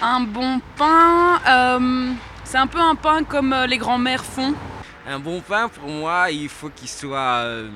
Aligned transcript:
Un 0.00 0.20
bon 0.20 0.60
pain, 0.76 1.40
euh, 1.48 2.12
c'est 2.44 2.56
un 2.58 2.66
peu 2.68 2.78
un 2.78 2.94
pain 2.94 3.24
comme 3.24 3.52
euh, 3.52 3.66
les 3.66 3.78
grands-mères 3.78 4.24
font. 4.24 4.54
Un 5.08 5.18
bon 5.18 5.40
pain, 5.40 5.68
pour 5.68 5.88
moi, 5.88 6.30
il 6.30 6.48
faut 6.48 6.68
qu'il 6.68 6.88
soit, 6.88 7.42
euh, 7.44 7.68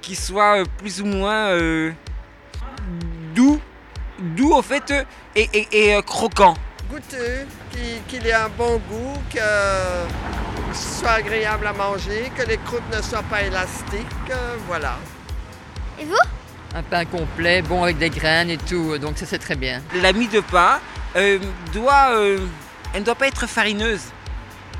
qu'il 0.00 0.16
soit 0.16 0.64
plus 0.78 1.00
ou 1.00 1.04
moins 1.06 1.50
euh, 1.50 1.92
doux, 3.34 3.60
doux 4.18 4.52
au 4.52 4.62
fait, 4.62 4.92
et, 5.36 5.48
et- 5.52 5.68
et, 5.90 5.94
euh, 5.94 6.02
croquant. 6.02 6.54
goûteux, 6.90 7.46
qu'il 8.08 8.26
ait 8.26 8.32
un 8.32 8.48
bon 8.48 8.80
goût, 8.90 9.16
que 9.32 9.38
ce 10.72 11.00
soit 11.00 11.10
agréable 11.12 11.66
à 11.68 11.72
manger, 11.72 12.32
que 12.36 12.42
les 12.42 12.56
croûtes 12.58 12.82
ne 12.94 13.00
soient 13.00 13.22
pas 13.30 13.42
élastiques, 13.42 14.06
euh, 14.30 14.56
voilà. 14.66 14.96
Et 16.00 16.04
vous? 16.04 16.16
Un 16.74 16.82
pain 16.82 17.04
complet, 17.04 17.62
bon 17.62 17.82
avec 17.84 17.98
des 17.98 18.10
graines 18.10 18.50
et 18.50 18.56
tout, 18.56 18.96
donc 18.98 19.18
ça 19.18 19.26
c'est 19.26 19.38
très 19.38 19.56
bien. 19.56 19.82
La 20.02 20.12
mie 20.14 20.26
de 20.28 20.40
pain 20.40 20.80
euh, 21.16 21.38
doit, 21.72 22.10
euh, 22.12 22.38
elle 22.94 23.00
ne 23.00 23.06
doit 23.06 23.14
pas 23.14 23.28
être 23.28 23.46
farineuse. 23.46 24.02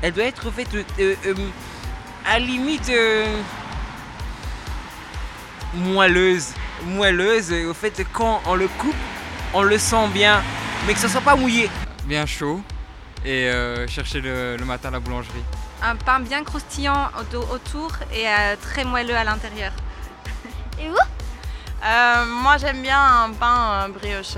Elle 0.01 0.13
doit 0.13 0.25
être 0.25 0.47
en 0.47 0.51
fait, 0.51 0.67
euh, 0.73 1.15
euh, 1.25 1.33
à 2.25 2.39
la 2.39 2.45
limite 2.45 2.89
euh, 2.89 3.25
moelleuse, 5.75 6.53
moelleuse. 6.85 7.53
Au 7.69 7.73
fait, 7.73 8.05
quand 8.11 8.41
on 8.45 8.55
le 8.55 8.67
coupe, 8.67 8.95
on 9.53 9.61
le 9.63 9.77
sent 9.77 10.07
bien, 10.13 10.41
mais 10.85 10.93
que 10.93 10.99
ce 10.99 11.07
soit 11.07 11.21
pas 11.21 11.35
mouillé. 11.35 11.69
bien 12.05 12.25
chaud 12.25 12.61
et 13.25 13.49
euh, 13.49 13.87
chercher 13.87 14.19
le, 14.19 14.57
le 14.57 14.65
matin 14.65 14.89
à 14.89 14.91
la 14.91 14.99
boulangerie. 14.99 15.43
Un 15.81 15.95
pain 15.95 16.19
bien 16.19 16.43
croustillant 16.43 17.09
au- 17.33 17.53
autour 17.53 17.91
et 18.13 18.27
euh, 18.27 18.55
très 18.61 18.83
moelleux 18.83 19.15
à 19.15 19.23
l'intérieur. 19.23 19.71
Et 20.79 20.89
vous? 20.89 20.95
Euh, 21.85 22.25
moi 22.25 22.57
j'aime 22.57 22.81
bien 22.81 22.99
un 23.25 23.31
pain 23.31 23.87
brioche. 23.89 24.35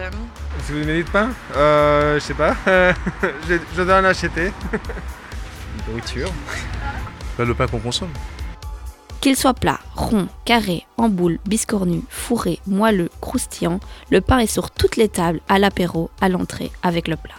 Si 0.63 0.71
vous 0.71 0.79
aimez 0.79 0.97
du 0.97 1.03
pain 1.03 1.29
euh, 1.55 2.15
Je 2.15 2.19
sais 2.19 2.33
pas. 2.33 2.55
je, 2.65 3.57
je 3.75 3.81
dois 3.83 3.99
en 3.99 4.05
acheter. 4.05 4.51
Nourriture. 5.87 6.31
le 7.39 7.53
pain 7.53 7.67
qu'on 7.67 7.79
consomme. 7.79 8.09
Qu'il 9.21 9.35
soit 9.35 9.55
plat, 9.55 9.79
rond, 9.95 10.27
carré, 10.45 10.85
en 10.97 11.09
boule, 11.09 11.39
biscornu, 11.47 12.03
fourré, 12.09 12.59
moelleux, 12.67 13.09
croustillant, 13.21 13.79
le 14.11 14.21
pain 14.21 14.37
est 14.37 14.45
sur 14.45 14.69
toutes 14.69 14.97
les 14.97 15.09
tables, 15.09 15.41
à 15.49 15.57
l'apéro, 15.57 16.11
à 16.21 16.29
l'entrée, 16.29 16.71
avec 16.83 17.07
le 17.07 17.15
plat. 17.15 17.33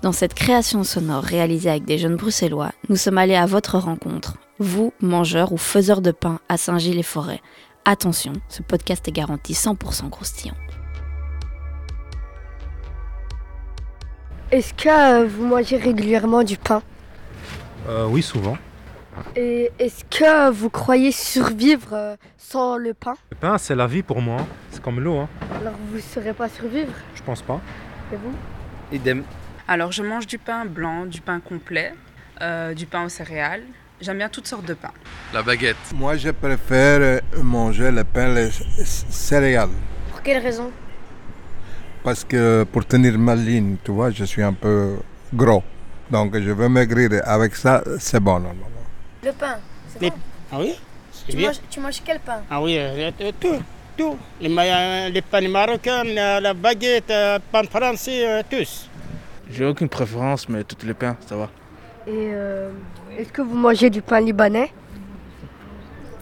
Dans 0.00 0.12
cette 0.12 0.32
création 0.32 0.82
sonore 0.82 1.24
réalisée 1.24 1.68
avec 1.68 1.84
des 1.84 1.98
jeunes 1.98 2.16
bruxellois, 2.16 2.72
nous 2.88 2.96
sommes 2.96 3.18
allés 3.18 3.34
à 3.34 3.44
votre 3.44 3.76
rencontre, 3.78 4.38
vous, 4.58 4.94
mangeurs 5.02 5.52
ou 5.52 5.58
faiseurs 5.58 6.00
de 6.00 6.12
pain 6.12 6.38
à 6.48 6.56
Saint-Gilles-les-Forêts. 6.56 7.42
Attention, 7.84 8.32
ce 8.48 8.62
podcast 8.62 9.06
est 9.08 9.12
garanti 9.12 9.52
100% 9.52 10.08
croustillant. 10.08 10.54
Est-ce 14.50 14.72
que 14.72 14.88
euh, 14.88 15.26
vous 15.26 15.44
mangez 15.44 15.76
régulièrement 15.76 16.42
du 16.42 16.56
pain? 16.56 16.82
Euh, 17.86 18.06
oui, 18.08 18.22
souvent. 18.22 18.56
Et 19.36 19.70
est-ce 19.78 20.04
que 20.04 20.50
vous 20.50 20.70
croyez 20.70 21.12
survivre 21.12 21.92
euh, 21.92 22.16
sans 22.38 22.78
le 22.78 22.94
pain? 22.94 23.14
Le 23.30 23.36
pain, 23.36 23.58
c'est 23.58 23.74
la 23.74 23.86
vie 23.86 24.02
pour 24.02 24.22
moi. 24.22 24.38
C'est 24.70 24.80
comme 24.80 25.00
l'eau, 25.00 25.18
hein. 25.18 25.28
Alors 25.60 25.74
vous 25.90 25.96
ne 25.96 26.00
saurez 26.00 26.32
pas 26.32 26.48
survivre? 26.48 26.92
Je 27.14 27.22
pense 27.22 27.42
pas. 27.42 27.60
Et 28.10 28.16
vous? 28.16 28.32
Idem. 28.90 29.22
Alors 29.66 29.92
je 29.92 30.02
mange 30.02 30.26
du 30.26 30.38
pain 30.38 30.64
blanc, 30.64 31.04
du 31.04 31.20
pain 31.20 31.40
complet, 31.40 31.92
euh, 32.40 32.72
du 32.72 32.86
pain 32.86 33.04
aux 33.04 33.10
céréales. 33.10 33.64
J'aime 34.00 34.16
bien 34.16 34.30
toutes 34.30 34.46
sortes 34.46 34.64
de 34.64 34.74
pain. 34.74 34.92
La 35.34 35.42
baguette. 35.42 35.76
Moi, 35.94 36.16
je 36.16 36.30
préfère 36.30 37.20
manger 37.42 37.90
le 37.90 38.04
pain 38.04 38.32
les 38.32 38.48
céréales. 38.84 39.68
Pour 40.10 40.22
quelle 40.22 40.40
raison? 40.40 40.70
Parce 42.02 42.24
que 42.24 42.64
pour 42.64 42.84
tenir 42.84 43.18
ma 43.18 43.34
ligne, 43.34 43.76
tu 43.84 43.90
vois, 43.90 44.10
je 44.10 44.24
suis 44.24 44.42
un 44.42 44.52
peu 44.52 44.96
gros. 45.34 45.62
Donc, 46.10 46.38
je 46.38 46.50
veux 46.50 46.68
maigrir. 46.68 47.20
Avec 47.24 47.54
ça, 47.56 47.82
c'est 47.98 48.20
bon, 48.20 48.40
normalement. 48.40 48.66
Le 49.24 49.32
pain, 49.32 49.56
c'est 49.88 50.08
bon. 50.08 50.16
Ah 50.52 50.56
oui? 50.60 50.74
Tu 51.28 51.36
manges, 51.36 51.60
tu 51.68 51.80
manges 51.80 52.02
quel 52.04 52.20
pain? 52.20 52.40
Ah 52.50 52.62
oui, 52.62 52.78
euh, 52.78 53.10
euh, 53.20 53.32
tout, 53.38 53.62
tout. 53.96 54.16
Les, 54.40 55.22
pains 55.22 55.48
marocains, 55.48 56.06
euh, 56.06 56.40
la 56.40 56.54
baguette, 56.54 57.10
le 57.10 57.38
pain 57.52 57.64
français, 57.64 58.26
euh, 58.26 58.42
tous. 58.48 58.88
J'ai 59.50 59.64
aucune 59.64 59.88
préférence, 59.88 60.48
mais 60.48 60.64
tous 60.64 60.86
les 60.86 60.94
pains, 60.94 61.16
ça 61.26 61.36
va. 61.36 61.50
Et 62.06 62.30
euh, 62.32 62.70
est-ce 63.18 63.30
que 63.30 63.42
vous 63.42 63.56
mangez 63.56 63.90
du 63.90 64.00
pain 64.00 64.20
libanais? 64.20 64.70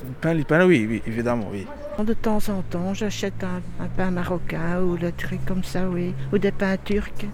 Le 0.04 0.12
pain 0.20 0.34
libanais, 0.34 0.64
oui, 0.64 0.86
oui, 0.88 1.02
évidemment, 1.06 1.48
oui. 1.52 1.66
De 1.98 2.12
temps 2.12 2.50
en 2.50 2.60
temps, 2.60 2.92
j'achète 2.92 3.42
un, 3.42 3.62
pain 3.96 4.10
marocain 4.10 4.82
ou 4.82 4.98
le 4.98 5.12
truc 5.12 5.42
comme 5.46 5.64
ça, 5.64 5.88
oui. 5.88 6.14
Ou 6.30 6.36
des 6.36 6.52
pains 6.52 6.76
turcs. 6.76 7.26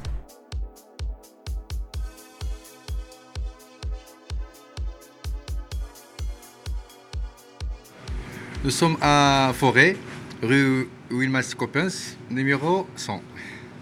Nous 8.62 8.70
sommes 8.70 8.96
à 9.02 9.50
Forêt, 9.52 9.96
rue 10.42 10.88
Wilmas 11.10 11.54
Coppens, 11.58 12.16
numéro 12.30 12.86
100. 12.94 13.20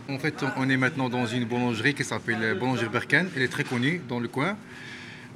En 0.08 0.18
fait, 0.18 0.42
on 0.56 0.68
est 0.70 0.78
maintenant 0.78 1.10
dans 1.10 1.26
une 1.26 1.44
boulangerie 1.44 1.92
qui 1.92 2.04
s'appelle 2.04 2.58
Boulangerie 2.58 2.88
Berken. 2.88 3.28
Elle 3.36 3.42
est 3.42 3.48
très 3.48 3.64
connue 3.64 4.00
dans 4.08 4.18
le 4.18 4.28
coin. 4.28 4.56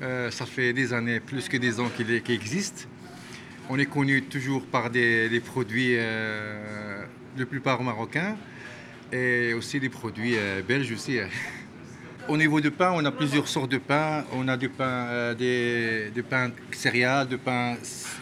Euh, 0.03 0.31
ça 0.31 0.47
fait 0.47 0.73
des 0.73 0.95
années, 0.95 1.21
plus 1.21 1.51
que 1.51 1.59
des 1.59 1.79
ans 1.81 1.91
qu'il 1.95 2.11
existe. 2.11 2.89
On 3.71 3.79
est 3.79 3.87
connu 3.87 4.23
toujours 4.23 4.65
par 4.67 4.91
des, 4.91 5.41
produits, 5.45 5.97
euh, 5.97 7.03
la 7.37 7.47
plupart 7.47 7.83
marocains, 7.83 8.37
et 9.13 9.55
aussi 9.55 9.81
des 9.81 9.89
produits 9.89 10.37
euh, 10.37 10.61
belges 10.67 10.93
aussi. 10.93 11.19
Au 12.29 12.37
niveau 12.37 12.61
du 12.61 12.71
pain, 12.71 12.93
on 12.95 13.05
a 13.05 13.11
plusieurs 13.11 13.49
sortes 13.49 13.71
de 13.71 13.79
pain. 13.79 14.25
On 14.33 14.49
a 14.49 14.57
du 14.57 14.69
pain, 14.69 14.85
euh, 15.09 15.35
des, 15.35 16.11
du 16.11 16.23
pain 16.23 16.51
céréales, 16.73 17.29
du 17.29 17.37
pain 17.39 17.77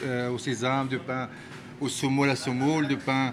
euh, 0.04 0.30
au 0.30 0.38
sésame, 0.38 0.88
du 0.88 0.98
pain 0.98 1.28
au 1.80 1.88
semoule 1.88 2.30
à 2.30 2.36
semoule, 2.36 2.86
du 2.86 2.97
pain. 2.97 3.32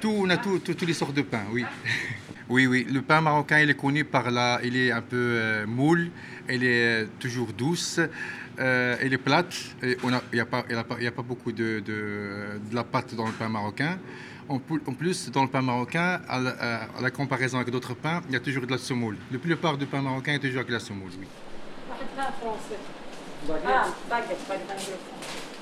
tout, 0.00 0.14
on 0.18 0.30
a 0.30 0.36
tout- 0.36 0.58
tout- 0.58 0.74
toutes 0.74 0.88
les 0.88 0.94
sortes 0.94 1.14
de 1.14 1.22
pain, 1.22 1.44
oui. 1.52 1.64
oui, 2.48 2.66
oui. 2.66 2.86
Le 2.90 3.02
pain 3.02 3.20
marocain, 3.20 3.60
il 3.60 3.70
est 3.70 3.74
connu 3.76 4.04
par 4.04 4.30
là. 4.30 4.60
Il 4.62 4.76
est 4.76 4.90
un 4.92 5.02
peu 5.02 5.16
euh, 5.16 5.66
moule, 5.66 6.10
il 6.48 6.64
est 6.64 7.02
euh, 7.04 7.06
toujours 7.18 7.52
douce, 7.52 7.98
euh, 8.58 8.96
elle 9.00 9.12
est 9.12 9.18
plate. 9.18 9.54
Et 9.82 9.96
on 10.02 10.12
a- 10.12 10.22
Il 10.32 10.36
n'y 10.36 10.40
a, 10.40 10.46
pas- 10.46 10.64
il 10.70 10.76
a 10.76 10.84
il 11.00 11.06
a 11.06 11.10
beaucoup 11.10 11.52
de, 11.52 11.80
de- 11.80 12.58
de 12.70 12.74
la 12.74 12.84
pâte 12.84 13.14
dans 13.14 13.26
le 13.26 13.32
pain 13.32 13.48
marocain. 13.48 13.98
En 14.48 14.58
plus, 14.60 15.28
dans 15.32 15.42
le 15.42 15.48
pain 15.48 15.60
marocain, 15.62 16.20
à 16.28 16.38
la, 16.38 16.50
à 16.96 17.00
la 17.02 17.10
comparaison 17.10 17.58
avec 17.58 17.70
d'autres 17.70 17.94
pains, 17.94 18.22
il 18.28 18.32
y 18.32 18.36
a 18.36 18.40
toujours 18.40 18.64
de 18.64 18.70
la 18.70 18.78
semoule. 18.78 19.16
La 19.32 19.38
plupart 19.38 19.76
du 19.76 19.86
pain 19.86 20.00
marocain 20.00 20.34
est 20.34 20.38
toujours 20.38 20.60
avec 20.60 20.70
la 20.70 20.78
semoule, 20.78 21.10
oui. 21.18 21.26
Ah, 23.66 23.86
baguette, 24.08 24.38
baguette. 24.48 25.55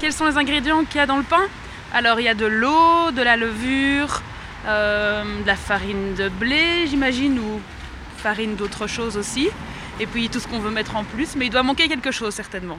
Quels 0.00 0.12
sont 0.12 0.26
les 0.26 0.36
ingrédients 0.36 0.84
qu'il 0.84 0.96
y 0.96 1.00
a 1.00 1.06
dans 1.06 1.16
le 1.16 1.22
pain 1.22 1.46
Alors 1.92 2.20
il 2.20 2.24
y 2.24 2.28
a 2.28 2.34
de 2.34 2.46
l'eau, 2.46 3.10
de 3.10 3.22
la 3.22 3.36
levure, 3.36 4.22
euh, 4.66 5.24
de 5.42 5.46
la 5.46 5.56
farine 5.56 6.14
de 6.14 6.28
blé, 6.28 6.86
j'imagine, 6.86 7.38
ou 7.38 7.60
farine 8.18 8.56
d'autre 8.56 8.86
chose 8.86 9.16
aussi. 9.16 9.48
Et 10.00 10.06
puis 10.06 10.28
tout 10.28 10.38
ce 10.40 10.46
qu'on 10.48 10.60
veut 10.60 10.70
mettre 10.70 10.96
en 10.96 11.04
plus, 11.04 11.34
mais 11.36 11.46
il 11.46 11.50
doit 11.50 11.62
manquer 11.62 11.88
quelque 11.88 12.10
chose 12.10 12.34
certainement. 12.34 12.78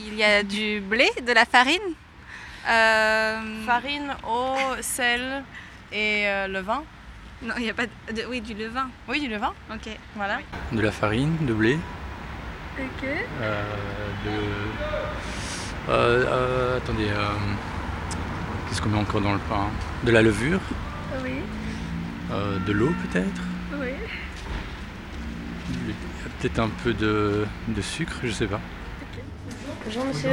Il 0.00 0.14
y 0.14 0.22
a 0.22 0.42
du 0.42 0.80
blé, 0.80 1.10
de 1.26 1.32
la 1.32 1.44
farine. 1.44 1.78
euh, 2.68 3.40
Farine, 3.66 4.14
eau, 4.28 4.56
sel 4.82 5.42
et 5.92 6.24
euh, 6.26 6.46
le 6.46 6.60
vin. 6.60 6.82
Non, 7.42 7.54
il 7.56 7.62
n'y 7.64 7.70
a 7.70 7.74
pas 7.74 7.86
de, 7.86 8.12
de- 8.12 8.26
Oui, 8.28 8.40
du 8.42 8.52
levain. 8.54 8.88
Oui, 9.08 9.18
du 9.20 9.28
levain. 9.28 9.52
Ok. 9.72 9.88
Voilà. 10.14 10.38
De 10.72 10.80
la 10.80 10.92
farine, 10.92 11.36
de 11.40 11.54
blé, 11.54 11.78
Ok. 12.78 13.04
euh, 13.04 13.62
de... 14.26 14.30
euh, 15.90 16.24
euh, 16.26 16.76
attendez, 16.78 17.08
euh, 17.08 17.24
qu'est-ce 18.68 18.80
qu'on 18.80 18.88
met 18.90 18.98
encore 18.98 19.20
dans 19.20 19.32
le 19.32 19.38
pain 19.48 19.66
De 20.04 20.12
la 20.12 20.22
levure, 20.22 20.60
Oui, 21.22 21.30
euh, 22.32 22.58
de 22.66 22.72
l'eau 22.72 22.90
peut-être 23.10 23.42
oui. 23.80 23.88
Il 25.70 25.88
y 25.88 25.92
a 25.92 26.28
peut-être 26.40 26.58
un 26.58 26.68
peu 26.82 26.92
de, 26.92 27.46
de 27.68 27.80
sucre, 27.82 28.16
je 28.24 28.30
sais 28.32 28.46
pas. 28.46 28.60
Bonjour 29.84 30.04
monsieur. 30.04 30.30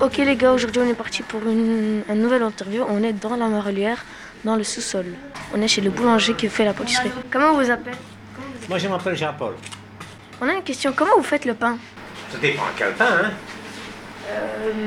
Ok 0.00 0.16
les 0.16 0.36
gars, 0.36 0.52
aujourd'hui 0.52 0.80
on 0.84 0.88
est 0.88 0.94
parti 0.94 1.22
pour 1.22 1.42
une, 1.42 2.02
une 2.08 2.20
nouvelle 2.22 2.42
interview. 2.42 2.84
On 2.88 3.02
est 3.02 3.12
dans 3.12 3.36
la 3.36 3.46
marelière, 3.48 4.04
dans 4.44 4.56
le 4.56 4.64
sous-sol. 4.64 5.06
On 5.54 5.60
est 5.62 5.68
chez 5.68 5.80
le 5.82 5.90
boulanger 5.90 6.34
qui 6.34 6.48
fait 6.48 6.64
la 6.64 6.72
pâtisserie. 6.72 7.10
Comment 7.30 7.54
vous 7.54 7.70
appelez 7.70 7.94
Moi, 8.68 8.78
je 8.78 8.88
m'appelle 8.88 9.16
Jean-Paul. 9.16 9.54
On 10.40 10.48
a 10.48 10.54
une 10.54 10.62
question, 10.62 10.92
comment 10.96 11.16
vous 11.16 11.22
faites 11.22 11.44
le 11.44 11.54
pain? 11.54 11.76
Ça 12.32 12.38
dépend 12.38 12.62
quel 12.76 12.92
pain, 12.94 13.06
hein 13.24 13.30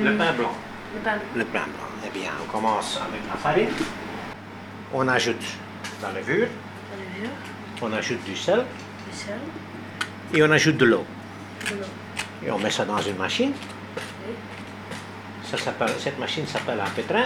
Le 0.03 0.17
pain 0.17 0.33
blanc. 0.33 0.53
Le 0.95 0.99
pain. 1.01 1.17
Le 1.35 1.45
pain 1.45 1.63
blanc. 1.63 1.89
Eh 2.05 2.09
bien, 2.19 2.31
on 2.43 2.51
commence 2.51 2.97
avec 3.01 3.21
la 3.29 3.35
farine. 3.37 3.69
On 4.93 5.07
ajoute 5.07 5.43
la 6.01 6.11
levure. 6.11 6.47
La 6.91 6.97
levure, 7.19 7.31
On 7.81 7.93
ajoute 7.93 8.23
du 8.25 8.35
sel. 8.35 8.65
du 9.09 9.17
sel, 9.17 9.39
Et 10.33 10.43
on 10.43 10.51
ajoute 10.51 10.77
de 10.77 10.85
l'eau. 10.85 11.05
de 11.69 11.75
l'eau. 11.75 11.85
Et 12.45 12.51
on 12.51 12.59
met 12.59 12.69
ça 12.71 12.85
dans 12.85 12.97
une 13.01 13.17
machine. 13.17 13.53
Ça 15.43 15.57
s'appelle- 15.57 15.95
cette 15.99 16.19
machine 16.19 16.45
s'appelle 16.47 16.79
un 16.79 16.89
pétrin. 16.89 17.25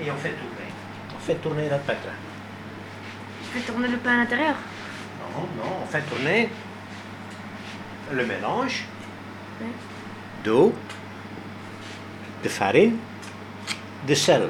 Et 0.00 0.10
on 0.10 0.16
fait 0.16 0.30
tourner. 0.30 0.68
On 1.16 1.20
fait 1.20 1.34
tourner 1.36 1.64
le 1.68 1.76
pétrin. 1.78 2.16
Je 3.42 3.58
fais 3.58 3.66
tourner 3.72 3.88
le 3.88 3.96
pain 3.98 4.14
à 4.14 4.16
l'intérieur. 4.18 4.54
Non, 5.34 5.42
non, 5.56 5.70
on 5.82 5.86
fait 5.86 6.02
tourner 6.02 6.48
le 8.12 8.26
mélange 8.26 8.84
d'eau, 10.44 10.72
de 12.42 12.48
farine, 12.48 12.96
de 14.06 14.14
sel. 14.14 14.48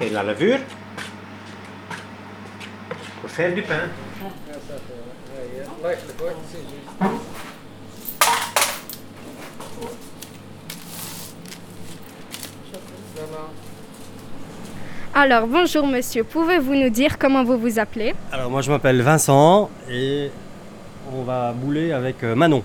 Et 0.00 0.10
la 0.10 0.22
levure. 0.22 0.58
Pour 3.20 3.30
faire 3.30 3.54
du 3.54 3.62
pain. 3.62 3.88
Alors, 15.14 15.46
bonjour 15.46 15.86
monsieur, 15.86 16.24
pouvez-vous 16.24 16.74
nous 16.74 16.90
dire 16.90 17.18
comment 17.18 17.44
vous 17.44 17.56
vous 17.56 17.78
appelez? 17.78 18.14
Alors 18.32 18.50
moi 18.50 18.62
je 18.62 18.70
m'appelle 18.70 19.00
Vincent 19.00 19.70
et 19.88 20.30
on 21.12 21.22
va 21.22 21.52
bouler 21.52 21.92
avec 21.92 22.24
euh, 22.24 22.34
Manon. 22.34 22.64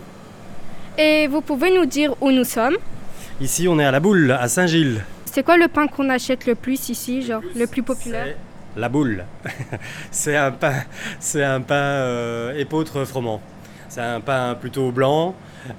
Et 1.01 1.27
vous 1.27 1.39
pouvez 1.39 1.73
nous 1.73 1.85
dire 1.85 2.13
où 2.19 2.29
nous 2.29 2.43
sommes? 2.43 2.75
Ici 3.39 3.69
on 3.69 3.79
est 3.79 3.85
à 3.85 3.91
la 3.91 4.01
boule, 4.01 4.31
à 4.37 4.49
Saint-Gilles. 4.49 5.01
C'est 5.23 5.43
quoi 5.43 5.55
le 5.55 5.69
pain 5.69 5.87
qu'on 5.87 6.09
achète 6.09 6.45
le 6.45 6.55
plus 6.55 6.89
ici, 6.89 7.21
genre 7.21 7.41
le 7.55 7.67
plus 7.67 7.83
populaire? 7.83 8.35
La 8.75 8.89
boule. 8.89 9.23
c'est 10.11 10.35
un 10.35 10.51
pain, 10.51 10.73
c'est 11.21 11.41
un 11.41 11.61
pain 11.61 11.75
euh, 11.75 12.53
épeautre 12.57 13.05
froment. 13.05 13.41
C'est 13.87 14.01
un 14.01 14.19
pain 14.19 14.55
plutôt 14.59 14.91
blanc, 14.91 15.35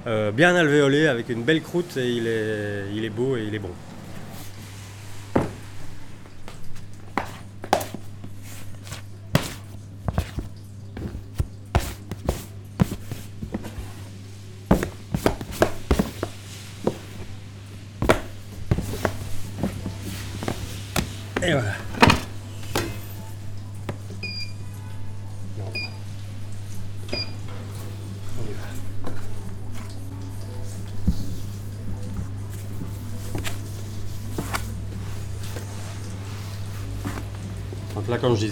euh, 0.06 0.32
bien 0.32 0.56
alvéolé 0.56 1.06
avec 1.06 1.28
une 1.28 1.42
belle 1.42 1.60
croûte 1.60 1.98
et 1.98 2.08
il 2.08 2.26
est, 2.26 2.86
il 2.94 3.04
est 3.04 3.10
beau 3.10 3.36
et 3.36 3.44
il 3.46 3.54
est 3.54 3.58
bon. 3.58 3.72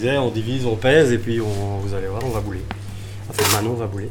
On 0.07 0.31
divise, 0.31 0.65
on 0.67 0.77
pèse 0.77 1.13
et 1.13 1.19
puis 1.19 1.41
on, 1.41 1.79
vous 1.79 1.93
allez 1.95 2.07
voir, 2.07 2.23
on 2.25 2.31
va 2.31 2.41
bouler. 2.41 2.63
Enfin, 3.29 3.57
Manon 3.57 3.75
va 3.75 3.87
bouler. 3.87 4.11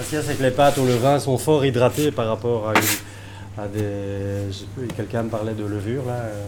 Ce 0.00 0.08
qu'il 0.10 0.22
c'est 0.22 0.34
que 0.36 0.42
les 0.42 0.50
pâtes 0.50 0.78
au 0.78 0.86
levain 0.86 1.18
sont 1.18 1.38
fort 1.38 1.64
hydratées 1.64 2.12
par 2.12 2.28
rapport 2.28 2.70
à, 3.58 3.66
des. 3.66 4.46
Je 4.50 4.52
sais 4.52 4.64
plus, 4.76 4.86
quelqu'un 4.88 5.24
me 5.24 5.28
parlait 5.28 5.54
de 5.54 5.64
levure 5.64 6.04
là. 6.06 6.12
euh, 6.14 6.44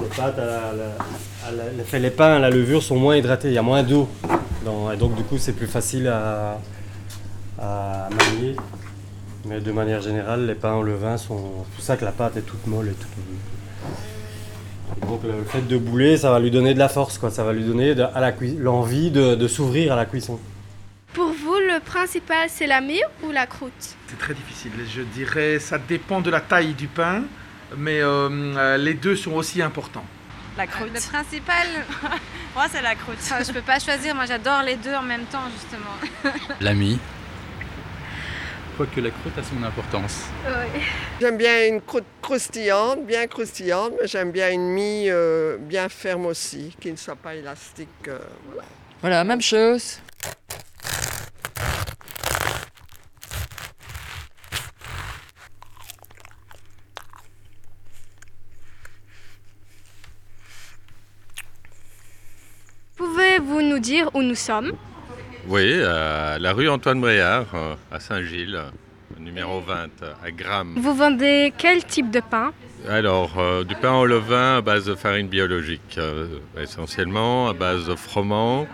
Les 0.00 0.06
pâtes, 0.08 0.38
à 0.38 1.50
la- 1.52 1.98
les 1.98 2.10
pains 2.10 2.36
à 2.36 2.38
la 2.38 2.50
levure 2.50 2.82
sont 2.82 2.96
moins 2.96 3.16
hydratés, 3.16 3.48
il 3.48 3.54
y 3.54 3.58
a 3.58 3.62
moins 3.62 3.82
d'eau. 3.82 4.08
Et 4.92 4.96
donc, 4.96 5.14
du 5.16 5.22
coup, 5.24 5.36
c'est 5.38 5.52
plus 5.52 5.66
facile 5.66 6.08
à, 6.08 6.58
à 7.60 8.08
manier. 8.10 8.56
Mais 9.46 9.60
de 9.60 9.72
manière 9.72 10.00
générale, 10.00 10.46
les 10.46 10.54
pains 10.54 10.74
au 10.74 10.82
levain 10.82 11.16
sont. 11.18 11.64
C'est 11.70 11.74
pour 11.76 11.84
ça 11.84 11.96
que 11.96 12.04
la 12.04 12.12
pâte 12.12 12.36
est 12.36 12.42
toute 12.42 12.66
molle 12.66 12.88
et 12.88 12.92
toute. 12.92 13.08
Et 15.02 15.06
donc, 15.06 15.22
le 15.24 15.44
fait 15.44 15.60
de 15.66 15.76
bouler, 15.76 16.16
ça 16.16 16.30
va 16.30 16.38
lui 16.40 16.50
donner 16.50 16.72
de 16.74 16.78
la 16.78 16.88
force, 16.88 17.18
quoi. 17.18 17.30
Ça 17.30 17.44
va 17.44 17.52
lui 17.52 17.64
donner 17.64 17.94
de- 17.94 18.02
à 18.02 18.20
la 18.20 18.32
cui- 18.32 18.56
l'envie 18.58 19.10
de- 19.10 19.34
de 19.34 19.48
s'ouvrir 19.48 19.92
à 19.92 19.96
la 19.96 20.06
cuisson. 20.06 20.38
Pour 21.12 21.26
vous, 21.32 21.54
le 21.54 21.80
principal, 21.80 22.48
c'est 22.48 22.66
la 22.66 22.80
mie 22.80 23.00
ou 23.22 23.30
la 23.32 23.46
croûte? 23.46 23.72
C'est 24.08 24.18
très 24.18 24.34
difficile. 24.34 24.72
Je 24.92 25.02
dirais, 25.02 25.58
ça 25.58 25.78
dépend 25.78 26.20
de 26.20 26.30
la 26.30 26.40
taille 26.40 26.74
du 26.74 26.86
pain, 26.88 27.22
mais 27.76 28.00
euh, 28.00 28.28
euh, 28.56 28.76
les 28.78 28.94
deux 28.94 29.14
sont 29.16 29.32
aussi 29.32 29.62
importants. 29.62 30.04
La 30.56 30.66
croûte. 30.66 30.90
Le 30.94 31.00
principal, 31.00 31.66
moi 32.54 32.64
c'est 32.70 32.82
la 32.82 32.94
croûte. 32.94 33.18
je 33.46 33.52
peux 33.52 33.60
pas 33.62 33.78
choisir, 33.78 34.14
moi 34.14 34.24
j'adore 34.26 34.62
les 34.64 34.76
deux 34.76 34.94
en 34.94 35.02
même 35.02 35.24
temps 35.24 35.42
justement. 35.52 36.34
L'ami. 36.60 36.98
Quoique 38.76 39.00
la 39.00 39.10
croûte 39.10 39.38
a 39.38 39.42
son 39.44 39.62
importance. 39.62 40.24
J'aime 41.20 41.36
bien 41.36 41.68
une 41.68 41.80
croûte 41.80 42.04
croustillante, 42.20 43.06
bien 43.06 43.28
croustillante, 43.28 43.92
mais 44.00 44.08
j'aime 44.08 44.32
bien 44.32 44.50
une 44.50 44.68
mie 44.68 45.04
euh, 45.08 45.56
bien 45.58 45.88
ferme 45.88 46.26
aussi, 46.26 46.74
qui 46.80 46.90
ne 46.90 46.96
soit 46.96 47.14
pas 47.14 47.36
élastique. 47.36 47.88
euh, 48.08 48.18
voilà. 48.52 48.68
Voilà, 49.00 49.22
même 49.22 49.40
chose. 49.40 50.00
Pouvez-vous 62.96 63.62
nous 63.62 63.78
dire 63.78 64.10
où 64.14 64.22
nous 64.22 64.34
sommes? 64.34 64.72
Oui, 65.46 65.82
à 65.82 66.38
la 66.38 66.52
rue 66.52 66.68
Antoine 66.68 67.00
Bréard, 67.00 67.46
euh, 67.54 67.74
à 67.92 68.00
Saint-Gilles, 68.00 68.58
numéro 69.18 69.60
20, 69.60 69.88
à 70.24 70.30
Gramme. 70.30 70.74
Vous 70.76 70.94
vendez 70.94 71.52
quel 71.56 71.84
type 71.84 72.10
de 72.10 72.20
pain 72.20 72.52
Alors, 72.88 73.38
euh, 73.38 73.64
du 73.64 73.74
pain 73.74 73.92
au 73.94 74.06
levain 74.06 74.58
à 74.58 74.60
base 74.60 74.86
de 74.86 74.94
farine 74.94 75.28
biologique, 75.28 75.96
euh, 75.98 76.38
essentiellement, 76.60 77.48
à 77.48 77.52
base 77.52 77.86
de 77.86 77.94
froment 77.94 78.66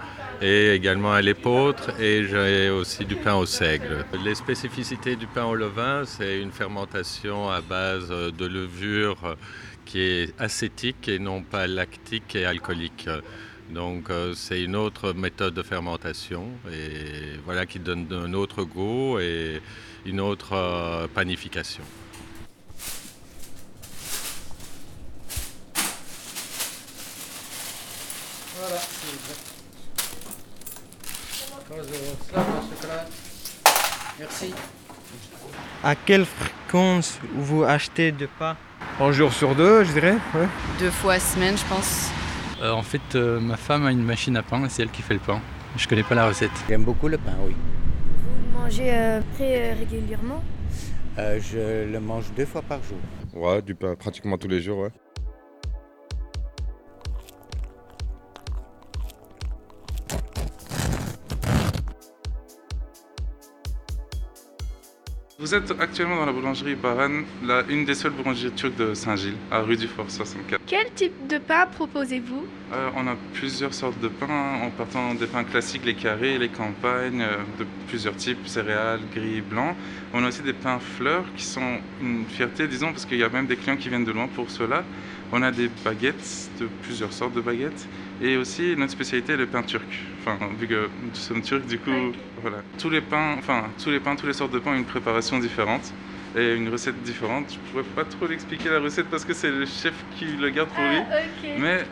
et 0.43 0.72
également 0.72 1.12
à 1.12 1.20
l'épeautre, 1.20 1.90
et 2.00 2.25
j'ai 2.25 2.70
aussi 2.70 3.05
du 3.05 3.16
pain 3.16 3.34
au 3.34 3.46
seigle. 3.46 4.05
Les 4.25 4.34
spécificités 4.34 5.16
du 5.16 5.26
pain 5.26 5.44
au 5.44 5.55
levain, 5.55 6.05
c'est 6.06 6.40
une 6.40 6.50
fermentation 6.50 7.50
à 7.50 7.61
base 7.61 8.08
euh, 8.11 8.31
de 8.31 8.46
levure 8.46 9.18
euh, 9.25 9.35
qui 9.85 10.00
est 10.00 10.40
acétique 10.40 11.09
et 11.09 11.18
non 11.18 11.42
pas 11.42 11.66
lactique 11.66 12.35
et 12.37 12.47
alcoolique. 12.47 13.09
Donc 13.71 14.11
euh, 14.11 14.35
c'est 14.35 14.62
une 14.62 14.75
autre 14.77 15.12
méthode 15.12 15.55
de 15.55 15.62
fermentation 15.62 16.49
et 16.73 17.39
voilà 17.45 17.67
qui 17.67 17.79
donne 17.79 18.07
un 18.12 18.33
autre 18.35 18.65
goût 18.65 19.19
et 19.21 19.61
une 20.05 20.21
autre 20.21 20.53
euh, 20.55 21.07
panification. 21.15 21.85
Voilà, 28.59 28.81
Merci. 34.19 34.53
À 35.83 35.95
quelle 35.95 36.27
fréquence 36.27 37.19
vous 37.35 37.65
achetez 37.65 38.12
de 38.12 38.29
pain 38.39 38.57
Un 39.00 39.12
jour 39.12 39.33
sur 39.33 39.55
deux, 39.55 39.85
je 39.85 39.93
dirais. 39.93 40.17
ouais. 40.35 40.49
Deux 40.79 40.91
fois 40.91 41.19
semaine, 41.19 41.57
je 41.57 41.65
pense. 41.65 42.11
Euh, 42.62 42.73
en 42.73 42.83
fait, 42.83 43.14
euh, 43.14 43.40
ma 43.40 43.57
femme 43.57 43.87
a 43.87 43.90
une 43.90 44.02
machine 44.02 44.37
à 44.37 44.43
pain 44.43 44.64
et 44.64 44.69
c'est 44.69 44.83
elle 44.83 44.90
qui 44.90 45.02
fait 45.02 45.14
le 45.14 45.21
pain. 45.21 45.40
Je 45.76 45.88
connais 45.88 46.02
pas 46.02 46.14
la 46.14 46.29
recette. 46.29 46.50
J'aime 46.69 46.85
beaucoup 46.85 47.09
le 47.09 47.17
pain, 47.17 47.33
oui. 47.47 47.55
Vous 47.55 48.59
mangez 48.59 48.90
euh, 48.93 49.21
très 49.35 49.73
régulièrement? 49.73 50.43
Euh, 51.19 51.40
je 51.40 51.90
le 51.90 52.00
mange 52.00 52.26
deux 52.37 52.45
fois 52.45 52.62
par 52.62 52.81
jour. 52.83 52.99
Ouais, 53.33 53.62
du 53.62 53.75
pain 53.75 53.95
pratiquement 53.95 54.37
tous 54.37 54.49
les 54.49 54.61
jours, 54.61 54.81
ouais. 54.81 54.90
Vous 65.50 65.57
êtes 65.57 65.80
actuellement 65.80 66.14
dans 66.14 66.26
la 66.26 66.33
boulangerie 66.33 66.76
Baran, 66.76 67.25
la, 67.45 67.64
une 67.69 67.85
des 67.85 67.97
seules 67.97 68.12
boulangeries 68.12 68.52
turques 68.52 68.76
de 68.76 68.95
Saint-Gilles, 68.95 69.35
à 69.50 69.59
rue 69.62 69.76
du 69.76 69.88
Fort 69.88 70.09
64. 70.09 70.61
Quel 70.64 70.92
type 70.95 71.26
de 71.26 71.38
pain 71.38 71.66
proposez-vous? 71.66 72.47
Euh, 72.73 72.88
on 72.95 73.09
a 73.09 73.16
plusieurs 73.35 73.75
sortes 73.75 73.99
de 73.99 74.07
pains, 74.07 74.61
en 74.62 74.71
partant 74.71 75.12
des 75.12 75.26
pains 75.26 75.42
classiques, 75.42 75.85
les 75.85 75.95
carrés, 75.95 76.38
les 76.38 76.50
campagnes, 76.50 77.23
euh, 77.23 77.38
de 77.59 77.66
plusieurs 77.88 78.14
types, 78.14 78.47
céréales, 78.47 79.00
gris, 79.12 79.40
blancs. 79.40 79.75
On 80.14 80.23
a 80.23 80.28
aussi 80.28 80.42
des 80.42 80.52
pains 80.52 80.78
fleurs 80.78 81.25
qui 81.37 81.45
sont 81.45 81.78
une 82.00 82.26
fierté, 82.26 82.69
disons, 82.69 82.92
parce 82.92 83.04
qu'il 83.04 83.19
y 83.19 83.25
a 83.25 83.28
même 83.28 83.49
des 83.49 83.57
clients 83.57 83.76
qui 83.76 83.88
viennent 83.88 84.04
de 84.04 84.12
loin 84.12 84.28
pour 84.28 84.52
cela. 84.52 84.85
On 85.32 85.42
a 85.42 85.50
des 85.52 85.68
baguettes, 85.84 86.50
de 86.60 86.68
plusieurs 86.82 87.12
sortes 87.12 87.34
de 87.34 87.40
baguettes. 87.40 87.87
Et 88.20 88.37
aussi, 88.37 88.75
notre 88.76 88.92
spécialité 88.92 89.34
est 89.34 89.37
le 89.37 89.46
pain 89.46 89.62
turc. 89.62 89.87
Enfin, 90.20 90.38
vu 90.58 90.66
que 90.66 90.88
nous 91.02 91.14
sommes 91.14 91.40
turcs, 91.42 91.64
du 91.66 91.78
coup, 91.78 91.90
voilà. 92.42 92.58
Tous 92.78 92.90
les 92.90 93.00
pains, 93.00 93.37
enfin, 93.38 93.64
tous 93.82 93.90
les 93.90 94.00
pains, 94.00 94.16
toutes 94.16 94.26
les 94.26 94.32
sortes 94.34 94.52
de 94.52 94.58
pains 94.58 94.72
ont 94.72 94.76
une 94.76 94.84
préparation 94.84 95.38
différente 95.38 95.92
et 96.37 96.54
une 96.54 96.68
recette 96.68 97.00
différente. 97.02 97.46
Je 97.64 97.70
pourrais 97.70 97.84
pas 97.94 98.04
trop 98.04 98.26
l'expliquer 98.26 98.68
la 98.70 98.80
recette 98.80 99.06
parce 99.06 99.25
que 99.25 99.32
c'est 99.32 99.50
le 99.50 99.66
chef 99.66 99.94
qui 100.16 100.26
le 100.26 100.50
garde 100.50 100.68
pour 100.70 100.84
lui. 100.84 100.96
ok. 100.99 101.50
Mais 101.58 101.84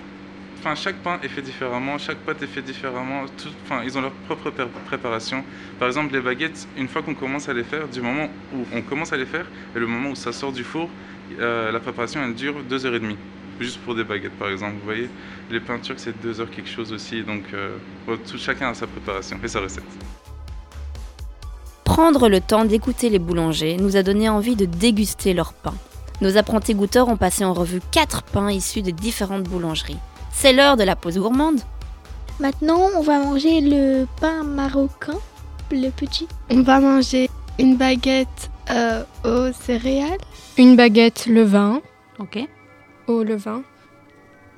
enfin, 0.59 0.75
chaque 0.75 0.97
pain 0.97 1.19
est 1.23 1.29
fait 1.29 1.43
différemment, 1.43 1.97
chaque 1.99 2.19
pâte 2.19 2.43
est 2.43 2.47
fait 2.49 2.63
différemment. 2.63 3.25
Tout, 3.41 3.49
enfin, 3.65 3.83
ils 3.85 3.97
ont 3.97 4.01
leur 4.03 4.13
propre 4.13 4.51
pré- 4.51 4.67
préparation. 4.87 5.45
Par 5.79 5.87
exemple, 5.89 6.13
les 6.13 6.21
baguettes, 6.21 6.67
une 6.77 6.89
fois 6.89 7.03
qu'on 7.03 7.15
commence 7.15 7.49
à 7.49 7.55
les 7.55 7.65
faire, 7.65 7.89
du 7.89 8.01
moment 8.01 8.29
où 8.53 8.67
on 8.75 8.83
commence 8.83 9.13
à 9.13 9.17
les 9.17 9.27
faire 9.27 9.47
et 9.75 9.79
le 9.79 9.87
moment 9.87 10.11
où 10.11 10.17
ça 10.17 10.33
sort 10.33 10.53
du 10.53 10.65
four, 10.65 10.91
euh, 11.39 11.71
la 11.73 11.81
préparation 11.81 12.23
elle 12.23 12.35
dure 12.35 12.55
deux 12.69 12.85
heures 12.87 12.95
et 12.95 13.01
demie. 13.01 13.19
Juste 13.61 13.81
pour 13.81 13.95
des 13.95 14.05
baguettes, 14.05 14.39
par 14.39 14.51
exemple. 14.51 14.75
Vous 14.79 14.85
voyez, 14.85 15.11
les 15.51 15.59
pains 15.59 15.79
turcs, 15.79 15.99
c'est 15.99 16.21
deux 16.23 16.41
heures 16.41 16.51
quelque 16.51 16.71
chose 16.71 16.93
aussi. 16.93 17.23
Donc, 17.23 17.43
euh, 17.55 17.77
tout, 18.07 18.39
chacun 18.39 18.69
a 18.69 18.75
sa 18.75 18.87
préparation 18.87 19.37
et 19.43 19.49
sa 19.49 19.61
recette. 19.61 19.83
Prendre 21.83 22.29
le 22.29 22.41
temps 22.41 22.65
d'écouter 22.65 23.11
les 23.11 23.19
boulangers 23.19 23.77
nous 23.77 23.97
a 23.97 24.05
donné 24.05 24.29
envie 24.29 24.55
de 24.55 24.65
déguster 24.65 25.35
leur 25.35 25.53
pain. 25.53 25.75
Nos 26.21 26.37
apprentis 26.37 26.75
goûteurs 26.75 27.09
ont 27.09 27.17
passé 27.17 27.45
en 27.45 27.53
revue 27.53 27.81
quatre 27.91 28.23
pains 28.23 28.51
issus 28.51 28.83
de 28.83 28.91
différentes 28.91 29.45
boulangeries. 29.45 29.99
C'est 30.33 30.53
l'heure 30.53 30.77
de 30.77 30.85
la 30.85 30.95
pause 30.95 31.19
gourmande. 31.19 31.61
Maintenant, 32.39 32.91
on 32.97 33.03
va 33.03 33.19
manger 33.19 33.61
le 33.61 34.07
pain 34.21 34.45
marocain, 34.45 35.19
le 35.73 35.91
petit. 35.91 36.29
On 36.51 36.63
va 36.63 36.79
manger 36.79 37.29
une 37.59 37.77
baguette 37.77 38.51
euh, 38.71 39.03
aux 39.25 39.53
céréales. 39.53 40.19
Une 40.59 40.75
baguette 40.75 41.27
levain. 41.27 41.81
Ok. 42.19 42.37
Au 43.07 43.23
levain. 43.23 43.63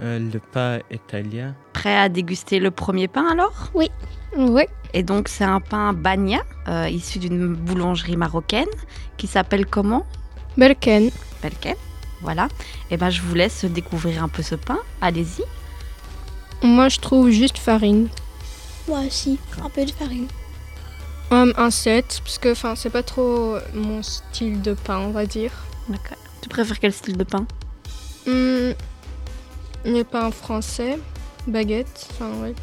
Euh, 0.00 0.18
le 0.18 0.40
pain 0.40 0.78
italien. 0.90 1.54
Prêt 1.74 1.94
à 1.94 2.08
déguster 2.08 2.58
le 2.58 2.70
premier 2.70 3.06
pain 3.06 3.26
alors? 3.30 3.68
Oui. 3.74 3.90
Oui. 4.34 4.62
Et 4.94 5.02
donc 5.02 5.28
c'est 5.28 5.44
un 5.44 5.60
pain 5.60 5.92
bagna, 5.92 6.38
euh, 6.68 6.88
issu 6.88 7.18
d'une 7.18 7.54
boulangerie 7.54 8.16
marocaine, 8.16 8.70
qui 9.18 9.26
s'appelle 9.26 9.66
comment? 9.66 10.06
Berken. 10.56 11.10
Berken. 11.42 11.74
Voilà. 12.22 12.48
Et 12.90 12.96
ben 12.96 13.10
je 13.10 13.20
vous 13.20 13.34
laisse 13.34 13.66
découvrir 13.66 14.24
un 14.24 14.28
peu 14.28 14.42
ce 14.42 14.54
pain. 14.54 14.78
Allez-y. 15.02 15.44
Moi, 16.66 16.88
je 16.88 16.98
trouve 16.98 17.28
juste 17.28 17.58
farine. 17.58 18.08
Moi 18.88 19.00
aussi, 19.06 19.38
un 19.62 19.68
peu 19.68 19.84
de 19.84 19.90
farine. 19.90 20.28
Un 21.30 21.70
7, 21.70 22.22
parce 22.24 22.38
que 22.38 22.54
c'est 22.74 22.90
pas 22.90 23.02
trop 23.02 23.56
mon 23.74 24.02
style 24.02 24.62
de 24.62 24.72
pain, 24.72 24.98
on 24.98 25.10
va 25.10 25.26
dire. 25.26 25.52
D'accord. 25.90 26.16
Tu 26.40 26.48
préfères 26.48 26.78
quel 26.78 26.92
style 26.92 27.16
de 27.16 27.24
pain? 27.24 27.46
Hum, 28.26 28.74
les 29.84 30.04
pains 30.04 30.30
français, 30.30 30.98
baguette, 31.46 32.08
enfin 32.12 32.30
ouais. 32.42 32.54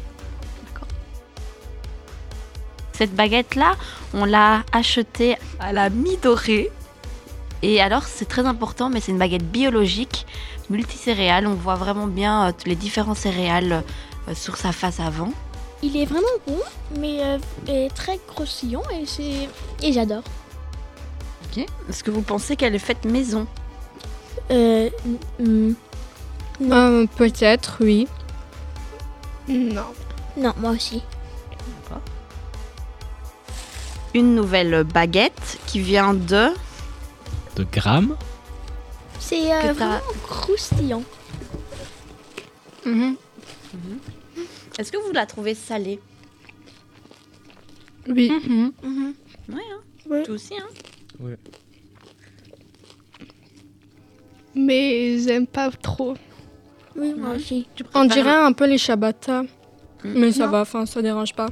Cette 2.98 3.14
baguette-là, 3.14 3.76
on 4.12 4.24
l'a 4.24 4.64
achetée 4.72 5.36
à 5.60 5.72
la 5.72 5.88
mi-dorée. 5.88 6.68
Et 7.62 7.80
alors, 7.80 8.02
c'est 8.02 8.24
très 8.24 8.44
important, 8.44 8.90
mais 8.90 9.00
c'est 9.00 9.12
une 9.12 9.18
baguette 9.18 9.48
biologique, 9.48 10.26
multicéréales. 10.68 11.46
On 11.46 11.54
voit 11.54 11.76
vraiment 11.76 12.08
bien 12.08 12.48
euh, 12.48 12.52
les 12.66 12.74
différents 12.74 13.14
céréales 13.14 13.84
euh, 14.26 14.34
sur 14.34 14.56
sa 14.56 14.72
face 14.72 14.98
avant. 14.98 15.32
Il 15.80 15.96
est 15.96 16.06
vraiment 16.06 16.26
bon, 16.44 16.58
mais 16.98 17.20
euh, 17.22 17.38
est 17.68 17.94
très 17.94 18.18
croustillant 18.26 18.82
et 19.00 19.06
c'est 19.06 19.48
et 19.80 19.92
j'adore. 19.92 20.24
Ok. 21.56 21.66
Est-ce 21.88 22.02
que 22.04 22.10
vous 22.10 22.22
pensez 22.22 22.56
qu'elle 22.56 22.74
est 22.74 22.78
faite 22.80 23.04
maison 23.04 23.46
Euh, 24.50 24.90
mm, 25.38 25.72
Hum, 26.60 27.06
Peut-être, 27.16 27.78
oui. 27.80 28.08
Non. 29.48 29.86
non, 30.36 30.52
moi 30.58 30.70
aussi. 30.72 31.02
Une 34.14 34.34
nouvelle 34.34 34.84
baguette 34.84 35.58
qui 35.66 35.80
vient 35.80 36.14
de... 36.14 36.48
De 37.56 37.64
grammes 37.70 38.16
C'est 39.20 39.52
euh, 39.52 39.72
vraiment 39.72 40.00
croustillant. 40.26 41.02
Mhm. 42.86 43.16
Est-ce 44.78 44.90
que 44.90 44.96
vous 44.96 45.12
la 45.12 45.26
trouvez 45.26 45.54
salée? 45.54 46.00
Oui. 48.08 48.30
Mhm. 48.30 49.14
Ouais, 49.50 49.54
hein 49.72 49.80
Ouais. 50.10 50.22
Toi 50.24 50.34
aussi, 50.34 50.54
hein 50.56 50.66
Oui. 51.20 51.32
Mais 54.54 55.18
j'aime 55.18 55.46
pas 55.46 55.70
trop. 55.70 56.14
Oui, 56.96 57.14
moi 57.14 57.30
aussi. 57.36 57.68
On 57.94 58.04
dirait 58.04 58.34
un 58.34 58.52
peu 58.52 58.66
les 58.66 58.78
ciabatta. 58.78 59.42
Mais 60.04 60.32
ça 60.32 60.46
Non. 60.46 60.52
va, 60.52 60.60
enfin, 60.62 60.86
ça 60.86 61.02
dérange 61.02 61.34
pas. 61.34 61.48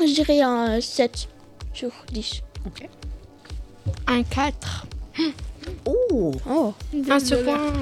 Je 0.00 0.12
dirais 0.12 0.40
un 0.40 0.80
7 0.80 1.28
sur 1.72 1.90
10. 2.12 2.42
Ok. 2.66 2.88
Un 4.06 4.22
4. 4.22 4.86
Oh, 5.86 6.32
Oh, 6.48 6.74
ce 6.96 7.34
point. 7.44 7.72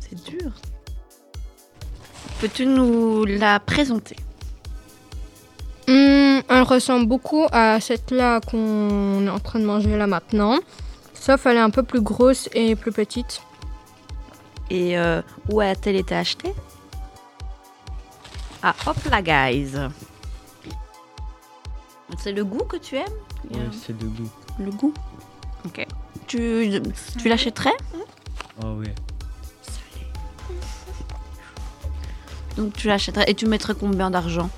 C'est 0.00 0.22
dur. 0.30 0.52
Peux-tu 2.40 2.66
nous 2.66 3.24
la 3.24 3.60
présenter? 3.60 4.16
Elle 6.48 6.62
ressemble 6.62 7.06
beaucoup 7.06 7.46
à 7.52 7.80
cette-là 7.80 8.40
qu'on 8.40 9.26
est 9.26 9.30
en 9.30 9.40
train 9.40 9.58
de 9.58 9.64
manger 9.64 9.96
là 9.96 10.06
maintenant. 10.06 10.58
Sauf 11.14 11.46
elle 11.46 11.56
est 11.56 11.60
un 11.60 11.70
peu 11.70 11.82
plus 11.82 12.00
grosse 12.00 12.48
et 12.52 12.76
plus 12.76 12.92
petite. 12.92 13.42
Et 14.70 14.98
euh, 14.98 15.22
où 15.50 15.60
a-t-elle 15.60 15.96
été 15.96 16.14
achetée? 16.14 16.54
Ah, 18.62 18.74
hop 18.86 18.96
là, 19.10 19.20
guys. 19.20 19.72
C'est 22.18 22.32
le 22.32 22.44
goût 22.44 22.64
que 22.64 22.76
tu 22.76 22.96
aimes? 22.96 23.04
Oui, 23.50 23.58
c'est 23.72 23.96
de 23.96 24.06
goût. 24.06 24.30
Le 24.58 24.70
goût? 24.70 24.94
Ok. 25.66 25.86
Tu, 26.26 26.80
tu 27.18 27.28
l'achèterais? 27.28 27.76
Oh 28.62 28.76
oui. 28.78 28.88
Donc 32.56 32.72
tu 32.74 32.86
l'achèterais 32.88 33.24
et 33.28 33.34
tu 33.34 33.46
mettrais 33.46 33.74
combien 33.74 34.10
d'argent? 34.10 34.48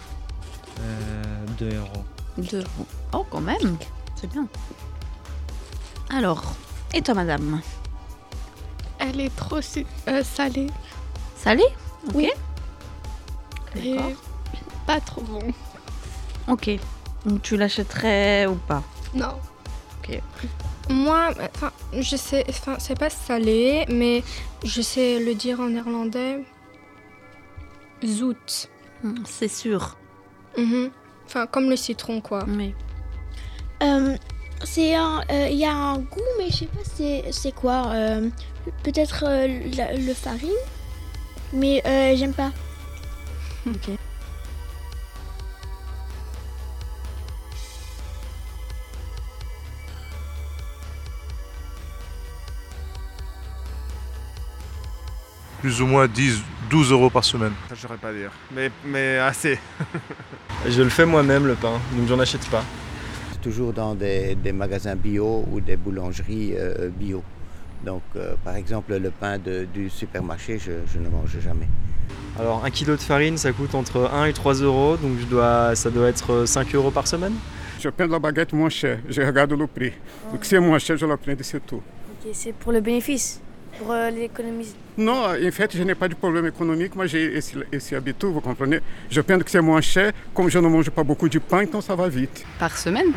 Euh, 0.81 1.16
2 1.59 1.75
euros. 1.77 2.05
2 2.39 2.59
euros. 2.59 2.87
Oh, 3.13 3.27
quand 3.31 3.41
même 3.41 3.77
C'est 4.15 4.31
bien. 4.31 4.47
Alors, 6.11 6.43
et 6.95 7.03
toi, 7.03 7.15
madame? 7.15 7.61
Elle 8.99 9.21
est 9.21 9.35
trop 9.37 9.61
su- 9.61 9.87
euh, 10.09 10.23
salée. 10.25 10.69
Ok. 11.47 12.15
Oui. 12.15 12.31
D'accord. 13.75 14.11
Et 14.11 14.59
pas 14.87 15.01
trop 15.01 15.21
bon. 15.23 15.41
Ok. 16.49 16.71
Donc 17.25 17.43
tu 17.43 17.57
l'achèterais 17.57 18.47
ou 18.47 18.55
pas? 18.55 18.83
Non. 19.15 19.35
Ok. 19.99 20.21
Moi, 20.89 21.31
enfin, 21.55 21.73
je 21.93 22.17
sais, 22.17 22.45
enfin, 22.49 22.77
c'est 22.79 22.97
pas 22.99 23.11
salé, 23.11 23.85
mais 23.89 24.23
je 24.65 24.81
sais 24.81 25.19
le 25.19 25.35
dire 25.35 25.59
en 25.61 25.69
néerlandais. 25.69 26.45
Zoet. 28.05 28.69
Hmm, 29.03 29.15
C'est 29.25 29.49
sûr. 29.49 29.97
Mhm. 30.57 30.91
Enfin, 31.27 31.47
comme 31.47 31.69
le 31.71 31.77
citron, 31.77 32.21
quoi. 32.21 32.45
Oui. 32.49 32.75
Euh, 33.83 34.17
c'est 34.65 34.95
un, 34.95 35.21
euh, 35.31 35.49
il 35.51 35.59
y 35.59 35.65
a 35.67 35.75
un 35.75 35.99
goût, 35.99 36.21
mais 36.39 36.49
je 36.51 36.57
sais 36.57 36.67
pas 36.67 36.81
c'est, 36.85 37.25
c'est 37.31 37.53
quoi. 37.55 37.89
euh, 37.93 38.31
peut-être 38.83 39.25
euh, 39.27 39.47
la- 39.77 39.93
le 39.93 40.15
farine, 40.15 40.49
mais 41.53 41.83
euh, 41.87 42.17
j'aime 42.17 42.33
pas. 42.35 42.53
Ok. 43.67 43.91
plus 55.61 55.81
ou 55.81 55.87
moins 55.87 56.07
10, 56.07 56.41
12 56.71 56.93
euros 56.93 57.11
par 57.11 57.25
semaine. 57.25 57.53
Ça, 57.69 57.75
je 57.75 57.81
saurais 57.83 57.97
pas 57.99 58.13
dire. 58.13 58.31
Mais, 58.55 58.71
mais 58.85 59.19
assez. 59.19 59.59
Je 60.69 60.83
le 60.83 60.89
fais 60.89 61.07
moi-même 61.07 61.47
le 61.47 61.55
pain, 61.55 61.79
donc 61.97 62.09
j'en 62.09 62.19
achète 62.19 62.49
pas. 62.49 62.65
C'est 63.33 63.41
toujours 63.41 63.73
dans 63.73 63.95
des, 63.95 64.35
des 64.35 64.51
magasins 64.53 64.97
bio 64.97 65.45
ou 65.53 65.61
des 65.61 65.77
boulangeries 65.77 66.55
euh, 66.57 66.89
bio. 66.89 67.23
Donc, 67.85 68.03
euh, 68.17 68.35
par 68.43 68.57
exemple, 68.57 68.97
le 68.97 69.11
pain 69.11 69.39
de- 69.39 69.67
du 69.73 69.89
supermarché, 69.91 70.59
je, 70.59 70.73
je 70.93 70.99
ne 70.99 71.09
mange 71.09 71.39
jamais. 71.41 71.69
Alors 72.39 72.65
un 72.65 72.71
kilo 72.71 72.97
de 72.97 73.01
farine 73.01 73.37
ça 73.39 73.53
coûte 73.53 73.75
entre 73.75 74.11
1 74.13 74.27
et 74.27 74.33
3 74.33 74.55
euros, 74.55 74.97
donc 74.97 75.19
je 75.21 75.25
dois, 75.27 75.75
ça 75.77 75.91
doit 75.91 76.09
être 76.09 76.45
5 76.47 76.75
euros 76.75 76.91
par 76.91 77.07
semaine. 77.07 77.35
Je 77.81 77.89
prends 77.91 78.07
la 78.07 78.19
baguette 78.19 78.53
moins 78.53 78.69
chère, 78.71 78.99
je 79.09 79.23
regarde 79.23 79.53
le 79.53 79.67
prix. 79.67 79.93
Donc 80.33 80.43
si 80.45 80.51
c'est 80.51 80.59
moins 80.61 80.79
cher, 80.79 80.97
je 80.97 81.07
la 81.07 81.17
prends, 81.17 81.33
c'est 81.41 81.65
tout. 81.65 81.77
Ok, 81.77 82.31
c'est 82.33 82.53
pour 82.55 82.73
le 82.73 82.81
bénéfice, 82.81 83.41
pour 83.79 83.91
euh, 83.93 84.11
l'économie. 84.11 84.75
Non, 84.99 85.27
en 85.27 85.51
fait, 85.51 85.77
je 85.77 85.83
n'ai 85.83 85.95
pas 85.95 86.09
de 86.09 86.15
problème 86.15 86.47
économique, 86.47 86.95
mais 86.97 87.07
j'ai 87.09 87.37
esse- 87.37 87.55
esse 87.73 87.93
habitude, 87.93 88.31
vous 88.31 88.41
comprenez 88.41 88.81
Je 89.11 89.21
pense 89.21 89.43
que 89.43 89.51
c'est 89.51 89.61
moins 89.61 89.81
cher, 89.81 90.13
comme 90.35 90.49
je 90.49 90.59
ne 90.59 90.69
mange 90.69 90.91
pas 90.91 91.03
beaucoup 91.05 91.29
de 91.29 91.39
pain, 91.39 91.65
donc 91.65 91.83
ça 91.83 91.95
va 91.95 92.09
vite. 92.09 92.45
Par 92.59 92.77
semaine? 92.77 93.13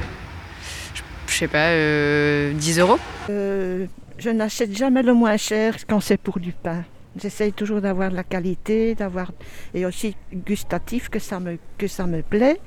Je- 0.95 1.01
Je 1.27 1.33
sais 1.33 1.47
pas, 1.47 1.69
euh, 1.69 2.53
10 2.53 2.79
euros? 2.79 2.99
Euh, 3.29 3.85
je 4.17 4.29
n'achète 4.29 4.75
jamais 4.75 5.03
le 5.03 5.13
moins 5.13 5.37
cher 5.37 5.75
quand 5.87 5.99
c'est 6.01 6.17
pour 6.17 6.39
du 6.39 6.51
pain. 6.51 6.83
J'essaye 7.21 7.53
toujours 7.53 7.81
d'avoir 7.81 8.11
de 8.11 8.15
la 8.15 8.23
qualité, 8.23 8.93
d'avoir 8.95 9.31
et 9.73 9.85
aussi 9.85 10.15
gustatif 10.33 11.09
que 11.09 11.19
ça 11.19 11.39
me 11.39 11.57
que 11.77 11.87
ça 11.87 12.05
me 12.05 12.21
plaît, 12.21 12.59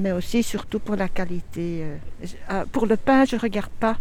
mais 0.00 0.12
aussi 0.12 0.42
surtout 0.42 0.78
pour 0.80 0.96
la 0.96 1.08
qualité. 1.08 1.82
euh. 1.82 1.96
Ah, 2.48 2.64
pour 2.70 2.86
le 2.86 2.96
pain, 2.96 3.24
je 3.24 3.36
regarde 3.36 3.70
pas 3.80 3.96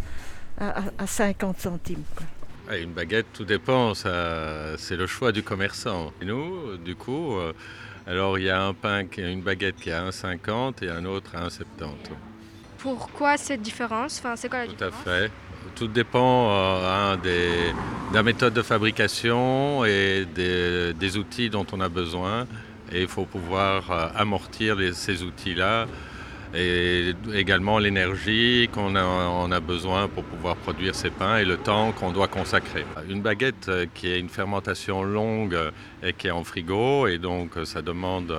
à, 0.59 0.67
à- 0.79 0.83
à 0.99 1.07
50 1.07 1.59
centimes. 1.59 2.03
quoi. 2.15 2.25
Ah, 2.69 2.77
Une 2.77 2.91
baguette, 2.93 3.27
tout 3.33 3.45
dépend, 3.45 3.93
ça, 3.93 4.75
c'est 4.77 4.95
le 4.95 5.05
choix 5.07 5.31
du 5.31 5.43
commerçant. 5.43 6.11
Et 6.21 6.25
nous, 6.25 6.77
du 6.77 6.95
coup, 6.95 7.35
euh, 7.37 7.53
alors 8.07 8.39
il 8.39 8.45
y 8.45 8.49
a 8.49 8.61
un 8.63 8.73
pain, 8.73 9.05
qui 9.05 9.21
a 9.21 9.27
une 9.29 9.41
baguette 9.41 9.75
qui 9.77 9.89
est 9.89 9.93
à 9.93 10.03
1,50 10.09 10.83
et 10.83 10.89
un 10.89 11.05
autre 11.05 11.35
à 11.35 11.47
1,70. 11.47 11.61
Pourquoi 12.79 13.37
cette 13.37 13.61
différence? 13.61 14.19
Enfin, 14.19 14.35
c'est 14.35 14.49
quoi 14.49 14.65
la 14.65 14.67
Tout 14.73 14.83
à 14.83 14.91
fait. 14.91 15.31
Tout 15.75 15.87
dépend 15.87 16.49
euh, 16.51 17.13
hein, 17.13 17.17
des, 17.17 17.71
de 18.09 18.13
la 18.13 18.23
méthode 18.23 18.53
de 18.53 18.61
fabrication 18.61 19.83
et 19.85 20.25
des, 20.33 20.93
des 20.93 21.17
outils 21.17 21.49
dont 21.49 21.65
on 21.71 21.81
a 21.81 21.89
besoin. 21.89 22.47
Et 22.91 23.01
il 23.01 23.07
faut 23.07 23.25
pouvoir 23.25 23.91
euh, 23.91 24.07
amortir 24.15 24.75
les- 24.75 24.93
ces 24.93 25.23
outils-là 25.23 25.87
et 26.55 27.13
également 27.33 27.79
l'énergie 27.79 28.69
qu'on 28.71 28.95
a, 28.95 29.59
besoin 29.59 30.07
pour 30.07 30.23
pouvoir 30.23 30.55
produire 30.55 30.95
ces 30.95 31.09
pains 31.09 31.37
et 31.37 31.45
le 31.45 31.57
temps 31.57 31.91
qu'on 31.91 32.11
doit 32.11 32.27
consacrer. 32.27 32.85
Une 33.09 33.21
baguette 33.21 33.69
qui 33.93 34.07
est 34.07 34.19
une 34.19 34.29
fermentation 34.29 35.03
longue 35.03 35.57
et 36.03 36.13
qui 36.13 36.27
est 36.27 36.31
en 36.31 36.43
frigo 36.43 37.07
et 37.07 37.17
donc 37.17 37.51
ça 37.65 37.81
demande 37.81 38.33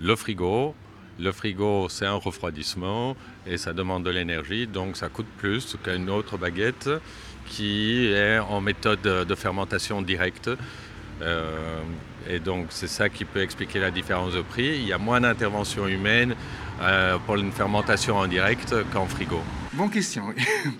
le 0.00 0.16
frigo. 0.16 0.74
Le 1.18 1.32
frigo, 1.32 1.88
c'est 1.88 2.06
un 2.06 2.14
refroidissement 2.14 3.16
et 3.46 3.56
ça 3.56 3.72
demande 3.72 4.04
de 4.04 4.10
l'énergie, 4.10 4.68
donc 4.68 4.96
ça 4.96 5.08
coûte 5.08 5.26
plus 5.38 5.76
qu'une 5.82 6.10
autre 6.10 6.36
baguette 6.36 6.88
qui 7.46 8.06
est 8.06 8.38
en 8.38 8.60
méthode 8.60 9.02
de 9.02 9.34
fermentation 9.34 10.02
directe. 10.02 10.50
Euh, 11.20 11.80
et 12.28 12.38
donc 12.38 12.66
c'est 12.70 12.88
ça 12.88 13.08
qui 13.08 13.24
peut 13.24 13.42
expliquer 13.42 13.80
la 13.80 13.90
différence 13.90 14.34
de 14.34 14.42
prix. 14.42 14.76
Il 14.76 14.86
y 14.86 14.92
a 14.92 14.98
moins 14.98 15.20
d'intervention 15.20 15.88
humaine 15.88 16.34
pour 17.26 17.36
une 17.36 17.52
fermentation 17.52 18.16
en 18.16 18.26
direct 18.26 18.74
qu'en 18.92 19.06
frigo. 19.06 19.40
Bonne 19.78 19.90
question. 19.90 20.24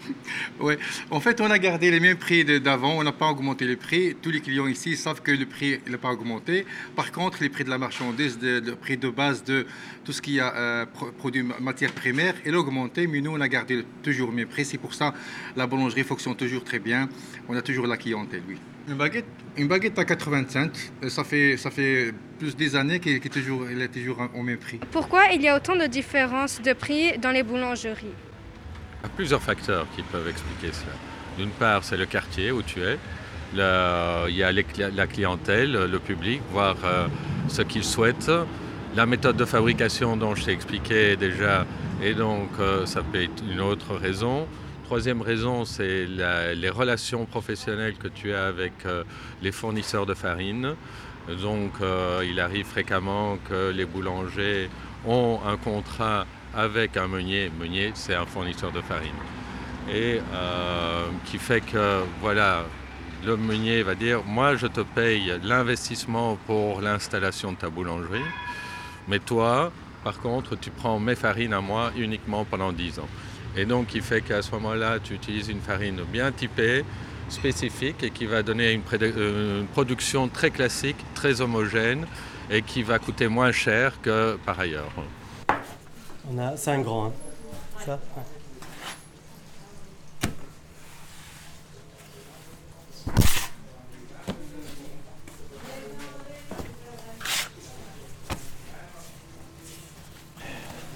ouais. 0.61 0.77
En 1.13 1.21
fait, 1.21 1.41
on 1.41 1.49
a 1.49 1.59
gardé 1.61 1.89
les 1.93 2.01
mêmes 2.01 2.17
prix 2.17 2.45
d'avant, 2.45 2.99
on 2.99 3.05
n'a 3.05 3.13
pas 3.13 3.29
augmenté 3.31 3.65
les 3.65 3.77
prix. 3.77 4.17
Tous 4.21 4.31
les 4.33 4.41
clients 4.41 4.67
ici 4.67 4.97
savent 4.97 5.23
que 5.23 5.31
le 5.31 5.47
prix 5.47 5.79
n'a 5.89 5.99
pas 5.99 6.11
augmenté. 6.11 6.67
Par 6.97 7.13
contre, 7.13 7.39
les 7.41 7.49
prix 7.49 7.63
de 7.63 7.71
la 7.71 7.79
marchandise, 7.79 8.41
de- 8.41 8.61
le 8.67 8.75
prix 8.75 8.97
de 8.97 9.09
base 9.09 9.45
de 9.45 9.67
tout 10.05 10.11
ce 10.13 10.21
qui 10.21 10.41
a 10.41 10.53
euh, 10.53 10.87
pro- 10.87 11.13
produit 11.13 11.45
ma- 11.45 11.61
matière 11.61 11.93
primaire, 11.93 12.35
il 12.45 12.53
a 12.55 12.59
augmenté, 12.59 13.07
mais 13.07 13.21
nous, 13.21 13.31
on 13.31 13.41
a 13.41 13.47
gardé 13.49 13.85
toujours 14.03 14.31
les 14.31 14.37
mêmes 14.39 14.49
prix. 14.49 14.65
C'est 14.65 14.79
pour 14.79 14.95
ça 14.95 15.15
la 15.57 15.69
boulangerie 15.69 16.03
fonctionne 16.03 16.35
toujours 16.35 16.65
très 16.65 16.81
bien. 16.81 17.09
On 17.49 17.57
a 17.57 17.63
toujours 17.63 17.87
la 17.87 17.97
clientèle, 17.97 18.43
oui. 18.49 18.57
Une 18.89 18.95
baguette, 18.97 19.27
une 19.57 19.69
baguette 19.69 19.97
à 20.01 20.05
80 20.05 20.45
cents, 20.49 20.67
euh, 21.05 21.09
ça 21.09 21.23
fait, 21.23 21.57
ça 21.57 21.71
fait 21.71 22.13
plus 22.41 22.57
des 22.57 22.75
années 22.75 22.99
qu'elle 22.99 23.21
qu'elle 23.21 23.31
est 23.31 23.35
toujours, 23.43 23.65
elle 23.71 23.81
est 23.83 23.89
toujours 23.89 24.29
au 24.35 24.43
même 24.43 24.59
prix. 24.59 24.81
Pourquoi 24.91 25.27
il 25.33 25.41
y 25.43 25.47
a 25.49 25.55
autant 25.55 25.77
de 25.77 25.87
différences 25.87 26.61
de 26.61 26.73
prix 26.73 27.17
dans 27.19 27.31
les 27.31 27.45
boulangeries? 27.45 28.07
Il 29.01 29.05
y 29.05 29.07
a 29.07 29.15
plusieurs 29.15 29.43
facteurs 29.43 29.87
qui 29.95 30.03
peuvent 30.03 30.29
expliquer 30.29 30.73
cela. 30.73 30.93
D'une 31.37 31.51
part, 31.51 31.85
c'est 31.85 31.97
le 31.97 32.07
quartier 32.07 32.51
où 32.51 32.63
tu 32.63 32.83
es. 32.83 32.99
Il 33.55 34.35
y 34.35 34.43
a 34.43 34.53
la 34.53 35.07
clientèle, 35.07 35.73
le 35.73 35.99
public, 35.99 36.43
voir 36.51 36.77
euh, 36.85 37.07
ce 37.49 37.63
qu'ils 37.63 37.85
souhaitent. 37.85 38.31
La 38.97 39.07
méthode 39.07 39.37
de 39.37 39.45
fabrication 39.45 40.17
dont 40.17 40.35
je 40.35 40.47
t'ai 40.47 40.53
expliqué 40.53 41.17
déjà, 41.17 41.65
et 42.03 42.15
donc 42.15 42.49
euh, 42.59 42.87
ça 42.87 43.03
peut 43.03 43.23
être 43.23 43.43
une 43.49 43.61
autre 43.61 43.95
raison. 43.95 44.49
Troisième 44.85 45.23
raison, 45.23 45.65
c'est 45.65 46.07
les 46.07 46.71
relations 46.71 47.25
professionnelles 47.25 47.95
que 47.95 48.09
tu 48.09 48.33
as 48.33 48.47
avec 48.47 48.73
euh, 48.85 49.05
les 49.43 49.53
fournisseurs 49.53 50.07
de 50.07 50.15
farine. 50.15 50.75
Donc, 51.43 51.73
il 52.25 52.41
arrive 52.41 52.65
fréquemment 52.65 53.37
que 53.51 53.71
les 53.71 53.85
boulangers 53.85 54.71
ont 55.07 55.39
un 55.47 55.59
contrat 55.59 56.25
avec 56.55 56.97
un 56.97 57.09
meunier. 57.09 57.51
Meunier, 57.59 57.93
c'est 57.95 58.15
un 58.15 58.27
fournisseur 58.27 58.73
de 58.73 58.81
farine. 58.81 59.11
Et 59.91 60.21
euh, 60.35 61.07
qui 61.25 61.39
fait 61.39 61.61
que, 61.61 62.03
voilà, 62.21 62.65
le 63.25 63.37
meunier 63.37 63.83
va 63.83 63.95
dire 63.95 64.23
Moi, 64.25 64.57
je 64.57 64.67
te 64.67 64.81
paye 64.81 65.33
l'investissement 65.43 66.39
pour 66.47 66.81
l'installation 66.81 67.53
de 67.53 67.57
ta 67.57 67.71
boulangerie, 67.71 68.21
mais 69.09 69.19
toi, 69.19 69.73
par 70.05 70.21
contre, 70.21 70.57
tu 70.57 70.71
prends 70.71 70.99
mes 70.99 71.15
farines 71.15 71.53
à 71.53 71.61
moi 71.61 71.91
uniquement 71.97 72.45
pendant 72.45 72.73
10 72.73 73.01
ans. 73.01 73.09
Et 73.57 73.65
donc, 73.65 73.95
il 73.95 74.03
fait 74.03 74.21
qu'à 74.21 74.43
ce 74.43 74.51
moment-là, 74.53 74.99
tu 75.01 75.15
utilises 75.15 75.49
une 75.49 75.61
farine 75.61 76.03
bien 76.13 76.31
typée, 76.33 76.85
spécifique, 77.29 78.03
et 78.03 78.11
qui 78.11 78.27
va 78.27 78.43
donner 78.43 78.73
une, 78.73 78.83
euh, 78.93 79.61
une 79.61 79.67
production 79.67 80.29
très 80.29 80.51
classique, 80.51 80.97
très 81.15 81.41
homogène, 81.41 82.07
et 82.51 82.63
qui 82.63 82.83
va 82.83 82.99
coûter 82.99 83.29
moins 83.29 83.53
cher 83.53 84.01
que 84.01 84.39
par 84.47 84.61
ailleurs. 84.61 84.93
On 86.31 86.39
a 86.39 86.57
5 86.57 86.83
grands. 86.85 87.07
hein. 87.07 87.13
Ça 87.85 87.93
ouais. 88.17 88.23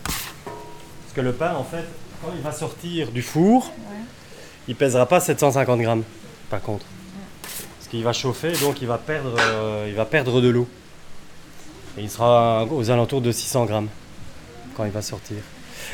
Parce 0.05 1.15
que 1.15 1.21
le 1.21 1.33
pain, 1.33 1.55
en 1.55 1.65
fait, 1.65 1.85
quand 2.23 2.31
il 2.35 2.43
va 2.43 2.53
sortir 2.53 3.11
du 3.11 3.23
four, 3.23 3.71
il 4.69 4.77
pèsera 4.77 5.07
pas 5.07 5.21
750 5.21 5.81
grammes, 5.81 6.05
par 6.49 6.61
contre. 6.63 6.87
Parce 7.43 7.89
qu'il 7.91 8.03
va 8.05 8.13
chauffer, 8.13 8.53
donc 8.61 8.81
il 8.81 8.89
va 8.89 8.99
perdre, 8.99 9.35
euh, 9.39 9.87
il 9.89 9.95
va 9.95 10.05
perdre 10.05 10.41
de 10.41 10.49
l'eau. 10.49 10.69
Et 11.99 12.03
il 12.03 12.11
sera 12.11 12.65
aux 12.65 12.91
alentours 12.91 13.21
de 13.21 13.31
600 13.33 13.67
grammes 13.67 13.89
quand 14.77 14.85
il 14.85 14.91
va 14.91 15.03
sortir. 15.03 15.37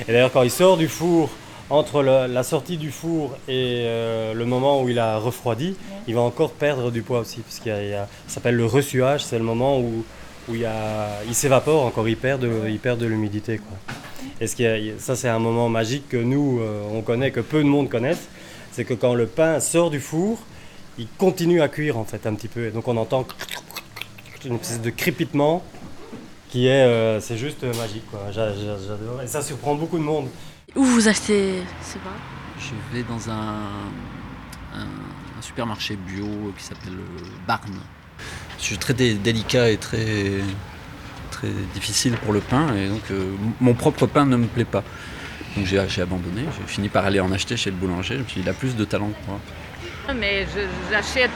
Et 0.06 0.12
d'ailleurs, 0.12 0.32
quand 0.32 0.42
il 0.42 0.50
sort 0.50 0.76
du 0.76 0.88
four, 0.88 1.30
entre 1.70 2.02
la 2.02 2.42
sortie 2.44 2.78
du 2.78 2.90
four 2.90 3.36
et 3.46 3.82
euh, 3.84 4.32
le 4.32 4.44
moment 4.46 4.82
où 4.82 4.88
il 4.88 4.98
a 4.98 5.18
refroidi, 5.18 5.76
il 6.06 6.14
va 6.14 6.22
encore 6.22 6.52
perdre 6.52 6.90
du 6.90 7.02
poids 7.02 7.20
aussi. 7.20 7.40
Parce 7.40 7.58
qu'il 7.58 7.72
y 7.72 7.94
a- 7.94 8.08
ça 8.26 8.34
s'appelle 8.36 8.56
le 8.56 8.64
ressuage, 8.64 9.22
c'est 9.24 9.36
le 9.38 9.44
moment 9.44 9.78
où, 9.78 10.04
il, 10.50 11.34
s'évapore 11.34 11.84
encore, 11.84 12.08
il 12.08 12.16
perd 12.16 12.40
de, 12.40 12.50
il 12.70 12.78
perd 12.78 12.98
de 12.98 13.04
l'humidité. 13.06 13.60
Et 14.40 14.46
ce 14.46 14.56
qui 14.56 14.64
est- 14.64 14.98
ça, 14.98 15.14
c'est 15.14 15.28
un 15.28 15.38
moment 15.38 15.68
magique 15.68 16.08
que 16.08 16.16
nous, 16.16 16.58
euh, 16.60 16.82
on 16.94 17.02
connaît, 17.02 17.30
que 17.32 17.40
peu 17.40 17.58
de 17.58 17.68
monde 17.68 17.90
connaissent. 17.90 18.28
C'est 18.72 18.84
que 18.84 18.94
quand 18.94 19.14
le 19.14 19.26
pain 19.26 19.60
sort 19.60 19.90
du 19.90 20.00
four, 20.00 20.38
il 20.98 21.06
continue 21.18 21.60
à 21.60 21.68
cuire 21.68 21.98
en 21.98 22.04
fait 22.04 22.26
un 22.26 22.34
petit 22.34 22.48
peu. 22.48 22.68
Et 22.68 22.70
donc 22.70 22.88
on 22.88 22.96
entend 22.96 23.26
une 24.46 24.54
espèce 24.54 24.80
de 24.80 24.90
crépitement 24.90 25.62
qui 26.48 26.66
est, 26.66 26.84
euh, 26.86 27.20
c'est 27.20 27.36
juste 27.36 27.62
magique. 27.64 28.10
quoi. 28.10 28.20
J'a- 28.30 28.52
j'a- 28.54 28.78
J'adore. 28.78 29.22
Et 29.22 29.26
ça 29.26 29.42
surprend 29.42 29.74
beaucoup 29.74 29.98
de 29.98 30.02
monde. 30.04 30.28
Où 30.76 30.84
vous 30.84 31.08
achetez 31.08 31.62
ces 31.82 31.98
pains 31.98 32.10
Je 32.60 32.96
vais 32.96 33.04
dans 33.04 33.30
un, 33.30 33.58
un- 34.74 35.38
un 35.38 35.42
supermarché 35.42 35.96
bio 35.96 36.52
qui 36.56 36.64
s'appelle 36.64 36.94
euh, 36.98 37.22
Barn. 37.46 37.72
Je 38.58 38.64
suis 38.64 38.78
très 38.78 38.94
dé- 38.94 39.14
délicat 39.14 39.70
et 39.70 39.76
très, 39.76 40.40
très 41.30 41.48
difficile 41.74 42.16
pour 42.16 42.32
le 42.32 42.40
pain, 42.40 42.74
et 42.74 42.88
donc 42.88 43.02
euh, 43.10 43.34
mon 43.60 43.74
propre 43.74 44.06
pain 44.06 44.26
ne 44.26 44.36
me 44.36 44.46
plaît 44.46 44.64
pas. 44.64 44.82
Donc 45.56 45.64
j'ai 45.66 45.78
abandonné, 46.02 46.42
j'ai 46.58 46.66
fini 46.66 46.88
par 46.88 47.04
aller 47.06 47.20
en 47.20 47.30
acheter 47.32 47.56
chez 47.56 47.70
le 47.70 47.76
boulanger. 47.76 48.16
Je 48.16 48.22
me 48.22 48.26
suis 48.28 48.40
dit, 48.40 48.46
il 48.46 48.50
a 48.50 48.54
plus 48.54 48.76
de 48.76 48.84
talent 48.84 49.08
que 49.10 49.30
moi. 49.30 49.40
Mais 50.14 50.46
j'achète 50.90 51.30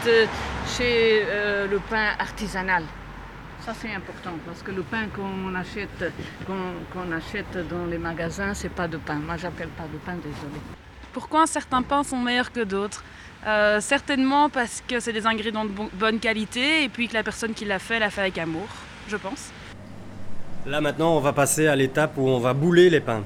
chez 0.77 1.22
euh, 1.27 1.66
le 1.68 1.79
pain 1.79 2.09
artisanal. 2.18 2.85
Ça 3.64 3.72
c'est 3.81 3.94
important 3.94 4.33
parce 4.44 4.62
que 4.62 4.72
le 4.72 4.83
pain 4.83 5.07
qu'on 5.14 5.55
achète, 5.55 6.12
qu'on 6.46 7.12
achète 7.12 7.68
dans 7.68 7.87
les 7.87 7.98
magasins, 7.98 8.55
c'est 8.55 8.68
pas 8.68 8.88
de 8.88 8.96
pain. 8.96 9.14
Moi 9.14 9.37
j'appelle 9.37 9.68
pas 9.68 9.85
de 9.85 9.98
pain, 9.98 10.14
désolé. 10.16 10.61
Pourquoi 11.12 11.46
certains 11.46 11.83
pains 11.83 12.03
sont 12.03 12.18
meilleurs 12.18 12.51
que 12.51 12.64
d'autres? 12.64 13.05
Euh, 13.46 13.81
Certainement 13.81 14.48
parce 14.48 14.83
que 14.87 14.98
c'est 14.98 15.12
des 15.12 15.27
ingrédients 15.27 15.64
de 15.64 15.70
bon- 15.70 15.90
bonne 15.92 16.18
qualité 16.18 16.85
et 16.85 16.88
puis 16.88 17.07
que 17.09 17.14
la 17.14 17.22
personne 17.22 17.55
qui 17.55 17.64
l'a 17.64 17.79
fait 17.79 17.98
l'a 17.98 18.11
fait 18.11 18.22
avec 18.22 18.38
amour, 18.38 18.66
je 19.09 19.16
pense. 19.16 19.51
Là 20.66 20.81
maintenant, 20.81 21.16
on 21.16 21.20
va 21.20 21.33
passer 21.33 21.66
à 21.68 21.77
l'étape 21.77 22.12
où 22.16 22.27
on 22.29 22.38
va 22.40 22.55
bouler 22.55 22.88
les 22.90 23.01
pains. 23.01 23.22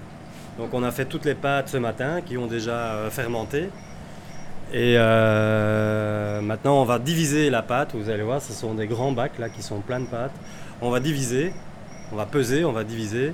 Donc 0.58 0.72
on 0.74 0.82
a 0.82 0.90
fait 0.90 1.04
toutes 1.06 1.24
les 1.26 1.34
pâtes 1.34 1.68
ce 1.68 1.76
matin 1.78 2.20
qui 2.20 2.36
ont 2.36 2.46
déjà 2.46 2.72
euh, 2.94 3.10
fermenté. 3.10 3.68
Et 4.72 4.96
euh, 4.98 6.40
maintenant, 6.40 6.82
on 6.82 6.84
va 6.84 6.98
diviser 6.98 7.50
la 7.50 7.62
pâte. 7.62 7.94
Vous 7.94 8.10
allez 8.10 8.22
voir, 8.22 8.42
ce 8.42 8.52
sont 8.52 8.74
des 8.74 8.86
grands 8.86 9.12
bacs 9.12 9.38
là 9.38 9.48
qui 9.48 9.62
sont 9.62 9.80
pleins 9.80 10.00
de 10.00 10.06
pâtes. 10.06 10.34
On 10.80 10.90
va 10.90 11.00
diviser, 11.00 11.52
on 12.12 12.16
va 12.16 12.26
peser, 12.26 12.64
on 12.64 12.72
va 12.72 12.84
diviser. 12.84 13.32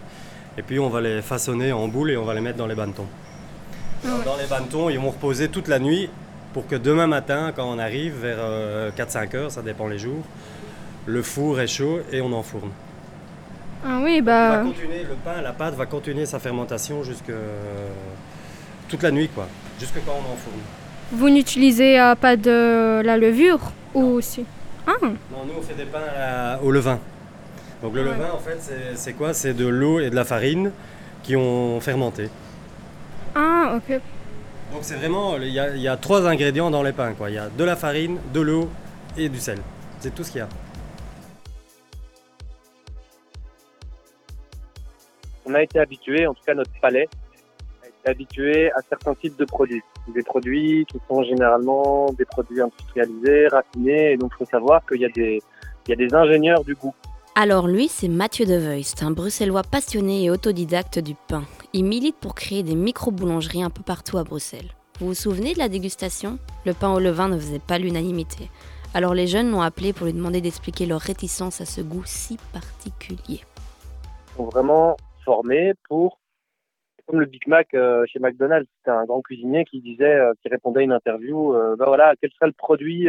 Et 0.58 0.62
puis 0.62 0.78
on 0.78 0.90
va 0.90 1.00
les 1.00 1.22
façonner 1.22 1.72
en 1.72 1.88
boules 1.88 2.10
et 2.10 2.16
on 2.16 2.24
va 2.24 2.34
les 2.34 2.42
mettre 2.42 2.58
dans 2.58 2.66
les 2.66 2.74
bannetons. 2.74 3.06
Alors, 4.04 4.22
Dans 4.22 4.36
les 4.36 4.46
bannetons, 4.46 4.90
ils 4.90 4.98
vont 4.98 5.10
reposer 5.10 5.48
toute 5.48 5.68
la 5.68 5.78
nuit 5.78 6.10
pour 6.52 6.66
que 6.66 6.76
demain 6.76 7.06
matin, 7.06 7.52
quand 7.56 7.64
on 7.64 7.78
arrive 7.78 8.20
vers 8.20 8.92
4-5 8.94 9.36
heures, 9.36 9.50
ça 9.50 9.62
dépend 9.62 9.86
les 9.88 9.98
jours, 9.98 10.22
le 11.06 11.22
four 11.22 11.58
est 11.60 11.66
chaud 11.66 12.00
et 12.12 12.20
on 12.20 12.30
enfourne. 12.32 12.70
Ah 13.84 14.00
oui, 14.02 14.20
bah. 14.20 14.58
va 14.58 14.64
continuer, 14.64 15.02
le 15.04 15.14
pain, 15.24 15.40
la 15.40 15.52
pâte 15.52 15.74
va 15.74 15.86
continuer 15.86 16.26
sa 16.26 16.38
fermentation 16.38 17.02
jusque 17.02 17.32
toute 18.88 19.02
la 19.02 19.10
nuit, 19.10 19.28
quoi, 19.28 19.48
jusque 19.80 20.04
quand 20.04 20.12
on 20.12 20.32
enfourne. 20.32 20.60
Vous 21.12 21.28
n'utilisez 21.28 22.00
euh, 22.00 22.14
pas 22.14 22.36
de 22.36 23.02
la 23.04 23.16
levure 23.18 23.60
ou 23.94 24.02
aussi 24.02 24.44
Ah, 24.86 24.92
Non, 25.02 25.44
nous 25.46 25.52
on 25.58 25.62
fait 25.62 25.74
des 25.74 25.84
pains 25.84 26.00
à 26.18 26.58
au 26.62 26.70
levain. 26.70 26.98
Donc 27.82 27.94
le 27.94 28.02
Ouais. 28.02 28.08
levain, 28.08 28.30
en 28.32 28.38
fait, 28.38 28.58
c'est- 28.94 29.12
quoi? 29.12 29.34
C'est 29.34 29.54
de 29.54 29.66
l'eau 29.66 30.00
et 30.00 30.08
de 30.10 30.14
la 30.14 30.24
farine 30.24 30.72
qui 31.22 31.36
ont 31.36 31.80
fermenté. 31.80 32.28
ah 33.34 33.74
ok. 33.76 34.00
Donc 34.72 34.80
c'est 34.82 34.94
vraiment, 34.96 35.36
il 35.36 35.48
y, 35.50 35.60
a, 35.60 35.68
il 35.76 35.82
y 35.82 35.88
a 35.88 35.96
trois 35.96 36.26
ingrédients 36.26 36.70
dans 36.70 36.82
les 36.82 36.92
pains. 36.92 37.12
Quoi. 37.12 37.28
Il 37.30 37.34
y 37.34 37.38
a 37.38 37.48
de 37.50 37.64
la 37.64 37.76
farine, 37.76 38.18
de 38.32 38.40
l'eau 38.40 38.70
et 39.18 39.28
du 39.28 39.38
sel. 39.38 39.58
C'est 40.00 40.14
tout 40.14 40.24
ce 40.24 40.30
qu'il 40.30 40.38
y 40.38 40.42
a. 40.42 40.48
On 45.44 45.54
a 45.54 45.62
été 45.62 45.78
habitué, 45.78 46.26
en 46.26 46.32
tout 46.34 46.42
cas 46.46 46.54
notre 46.54 46.70
palais, 46.80 47.08
habitué 48.10 48.70
à 48.72 48.80
certains 48.88 49.14
types 49.14 49.38
de 49.38 49.44
produits. 49.44 49.82
Des 50.14 50.22
produits 50.22 50.84
qui 50.90 50.98
sont 51.08 51.22
généralement 51.22 52.06
des 52.18 52.24
produits 52.24 52.60
industrialisés, 52.60 53.48
raffinés, 53.48 54.12
et 54.12 54.16
donc 54.16 54.32
il 54.34 54.38
faut 54.38 54.50
savoir 54.50 54.84
qu'il 54.86 55.00
y, 55.00 55.04
a 55.04 55.08
des- 55.08 55.40
il 55.86 55.90
y 55.90 55.92
a 55.92 55.96
des 55.96 56.14
ingénieurs 56.14 56.64
du 56.64 56.74
goût. 56.74 56.94
Alors 57.34 57.66
lui, 57.66 57.88
c'est 57.88 58.08
Mathieu 58.08 58.44
De 58.44 58.56
Voist, 58.56 59.02
un 59.02 59.10
bruxellois 59.10 59.62
passionné 59.62 60.24
et 60.24 60.30
autodidacte 60.30 60.98
du 60.98 61.14
pain. 61.14 61.44
Il 61.72 61.84
milite 61.84 62.16
pour 62.16 62.34
créer 62.34 62.62
des 62.62 62.74
micro-boulangeries 62.74 63.62
un 63.62 63.70
peu 63.70 63.82
partout 63.82 64.18
à 64.18 64.24
Bruxelles. 64.24 64.70
Vous 65.00 65.06
vous 65.06 65.14
souvenez 65.14 65.54
de 65.54 65.58
la 65.58 65.70
dégustation? 65.70 66.38
Le 66.66 66.74
pain 66.74 66.92
au 66.92 67.00
levain 67.00 67.28
ne 67.28 67.38
faisait 67.38 67.58
pas 67.58 67.78
l'unanimité. 67.78 68.50
Alors 68.92 69.14
les 69.14 69.26
jeunes 69.26 69.50
l'ont 69.50 69.62
appelé 69.62 69.94
pour 69.94 70.04
lui 70.04 70.12
demander 70.12 70.42
d'expliquer 70.42 70.84
leur 70.84 71.00
réticence 71.00 71.62
à 71.62 71.64
ce 71.64 71.80
goût 71.80 72.02
si 72.04 72.36
particulier. 72.52 73.40
Ils 73.40 74.36
sont 74.36 74.44
vraiment 74.44 74.98
formés 75.24 75.72
pour, 75.88 76.18
comme 77.06 77.20
le 77.20 77.26
Big 77.26 77.46
Mac 77.46 77.74
euh, 77.74 78.04
chez 78.06 78.18
McDonald's, 78.18 78.68
c'était 78.78 78.90
un 78.90 79.04
grand 79.04 79.22
cuisinier 79.22 79.64
qui 79.64 79.80
disait, 79.80 80.14
euh, 80.14 80.32
qui 80.40 80.48
répondait 80.48 80.80
à 80.80 80.84
une 80.84 80.92
interview, 80.92 81.54
euh, 81.54 81.76
ben 81.76 81.86
voilà, 81.86 82.14
quel 82.20 82.30
serait 82.32 82.46
le 82.46 82.52
produit 82.52 83.08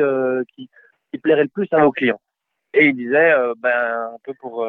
qui, 0.56 0.70
plairait 1.22 1.44
le 1.44 1.50
plus 1.50 1.68
à 1.72 1.80
nos 1.80 1.92
clients? 1.92 2.20
Et 2.74 2.88
il 2.88 2.96
disait, 2.96 3.34
ben 3.58 4.10
un 4.14 4.18
peu 4.24 4.34
pour 4.40 4.66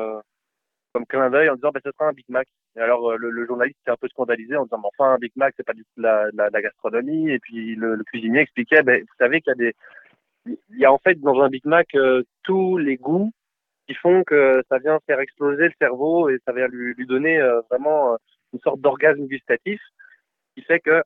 comme 0.93 1.07
clin 1.07 1.31
d'œil 1.31 1.49
en 1.49 1.55
disant, 1.55 1.71
ben 1.73 1.81
ce 1.85 1.91
sera 1.91 2.11
un 2.11 2.13
Big 2.13 2.27
Mac. 2.29 2.47
Et 2.77 2.81
alors 2.81 3.17
le, 3.17 3.47
journaliste 3.47 3.79
s'est 3.85 3.91
un 3.91 3.97
peu 3.97 4.09
scandalisé 4.09 4.57
en 4.57 4.65
disant, 4.65 4.79
mais 4.79 4.89
enfin 4.97 5.15
un 5.15 5.19
Big 5.19 5.33
Mac 5.37 5.55
c'est 5.57 5.67
pas 5.67 5.73
du 5.73 5.83
tout 5.83 6.03
la, 6.03 6.27
la, 6.35 6.63
gastronomie. 6.63 7.31
Et 7.31 7.39
puis 7.39 7.75
le, 7.77 8.03
cuisinier 8.05 8.41
expliquait, 8.41 8.83
ben 8.83 9.01
vous 9.01 9.17
savez 9.19 9.41
qu'il 9.41 9.51
y 9.51 9.53
a 9.53 9.55
des, 9.55 9.75
il 10.47 10.79
y 10.79 10.85
a 10.85 10.93
en 10.93 10.99
fait 10.99 11.19
dans 11.21 11.41
un 11.41 11.49
Big 11.49 11.65
Mac 11.65 11.97
tous 12.43 12.77
les 12.77 12.97
goûts 12.97 13.33
qui 13.89 13.95
font 13.95 14.23
que 14.23 14.63
ça 14.69 14.79
vient 14.79 15.01
faire 15.07 15.21
exploser 15.21 15.65
le 15.65 15.75
cerveau 15.79 16.29
et 16.29 16.39
ça 16.47 16.53
vient 16.53 16.69
lui, 16.69 17.07
donner 17.07 17.41
vraiment 17.71 18.19
sorte 18.65 18.81
d'orgasme 18.81 19.27
gustatif 19.27 19.81
qui 20.55 20.63
fait 20.63 20.81
que 20.81 21.03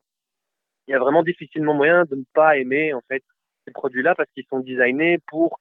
il 0.86 0.92
y 0.92 0.94
a 0.94 0.98
vraiment 0.98 1.22
difficilement 1.22 1.74
moyen 1.74 2.04
de 2.06 2.16
ne 2.16 2.24
pas 2.32 2.56
aimer 2.56 2.94
en 2.94 3.02
fait 3.08 3.22
ces 3.66 3.72
produits-là 3.72 4.14
parce 4.14 4.30
qu'ils 4.32 4.46
sont 4.48 4.60
designés 4.60 5.18
pour 5.26 5.60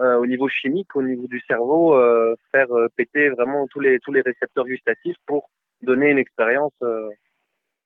euh, 0.00 0.16
au 0.16 0.26
niveau 0.26 0.48
chimique, 0.48 0.94
au 0.94 1.02
niveau 1.02 1.26
du 1.26 1.40
cerveau, 1.40 1.96
euh, 1.96 2.36
faire 2.52 2.70
euh, 2.72 2.86
péter 2.96 3.30
vraiment 3.30 3.66
tous 3.66 3.80
les 3.80 3.98
tous 3.98 4.12
les 4.12 4.20
récepteurs 4.20 4.64
gustatifs 4.64 5.16
pour 5.26 5.50
donner 5.82 6.10
une 6.10 6.18
expérience 6.18 6.72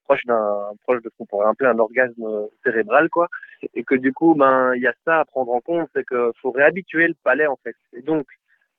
proche 0.05 0.25
d'un 0.27 0.72
proche 0.83 1.03
de 1.03 1.09
ce 1.09 1.16
qu'on 1.16 1.27
pourrait 1.27 1.48
appeler 1.48 1.70
un 1.70 1.79
orgasme 1.79 2.48
cérébral 2.62 3.09
quoi. 3.09 3.29
Et 3.75 3.85
que 3.85 3.94
du 3.94 4.12
coup 4.12 4.35
ben 4.35 4.75
il 4.75 4.83
y 4.83 4.87
a 4.87 4.94
ça 5.07 5.20
à 5.20 5.25
prendre 5.25 5.53
en 5.53 5.61
compte 5.61 5.88
c'est 5.94 6.05
que 6.05 6.33
faut 6.42 6.51
réhabituer 6.51 7.09
le 7.09 7.14
palais 7.25 7.46
en 7.46 7.57
fait. 7.57 7.77
Et 7.94 8.03
donc 8.03 8.27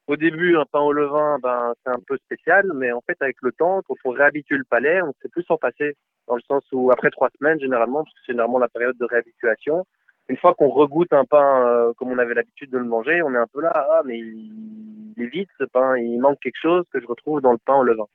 au 0.08 0.16
début, 0.16 0.58
un 0.58 0.66
pain 0.66 0.82
au 0.82 0.92
levain, 0.92 1.40
ben, 1.42 1.74
c'est 1.84 1.92
un 1.92 2.00
peu 2.06 2.18
spécial, 2.18 2.70
mais 2.76 2.92
en 2.92 3.02
fait, 3.02 3.18
avec 3.22 3.38
le 3.42 3.52
temps, 3.52 3.82
quand 3.86 3.96
il 3.96 4.02
faut 4.02 4.12
réhabituer 4.12 4.58
le 4.58 4.66
palais, 4.66 5.02
on 5.02 5.08
ne 5.08 5.14
sait 5.22 5.30
plus 5.30 5.44
s'en 5.44 5.58
passer. 5.58 5.96
Dans 6.28 6.36
le 6.36 6.42
sens 6.42 6.64
où, 6.72 6.92
après 6.92 7.10
trois 7.10 7.30
semaines, 7.38 7.60
généralement, 7.60 8.04
parce 8.04 8.14
que 8.14 8.20
c'est 8.26 8.32
généralement 8.34 8.60
la 8.60 8.70
période 8.70 8.98
de 8.98 9.06
réhabituation, 9.06 9.86
une 10.30 10.38
fois 10.38 10.54
qu'on 10.54 10.70
regoute 10.70 11.12
un 11.12 11.26
pain 11.26 11.68
euh, 11.68 11.94
comme 11.98 12.12
on 12.12 12.18
avait 12.18 12.34
l'habitude 12.34 12.70
de 12.70 12.78
le 12.78 12.86
manger, 12.86 13.22
on 13.22 13.34
est 13.34 13.38
un 13.38 13.48
peu 13.52 13.62
là, 13.62 13.72
ah, 13.76 14.02
mais 14.06 14.18
il, 14.20 15.14
il 15.18 15.24
est 15.24 15.28
vide 15.28 15.50
ce 15.58 15.66
pain, 15.66 15.98
il 15.98 16.20
manque 16.20 16.40
quelque 16.40 16.60
chose 16.62 16.86
que 16.92 17.00
je 17.00 17.08
retrouve 17.08 17.42
dans 17.42 17.52
le 17.52 17.58
pain 17.58 17.76
au 17.76 17.84
levain. 17.84 18.08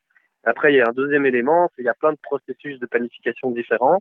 Après, 0.44 0.72
il 0.72 0.76
y 0.76 0.80
a 0.80 0.88
un 0.88 0.92
deuxième 0.92 1.26
élément, 1.26 1.68
c'est 1.68 1.82
qu'il 1.82 1.86
y 1.86 1.90
a 1.90 1.94
plein 1.94 2.12
de 2.12 2.18
processus 2.22 2.78
de 2.78 2.86
panification 2.86 3.50
différents. 3.50 4.00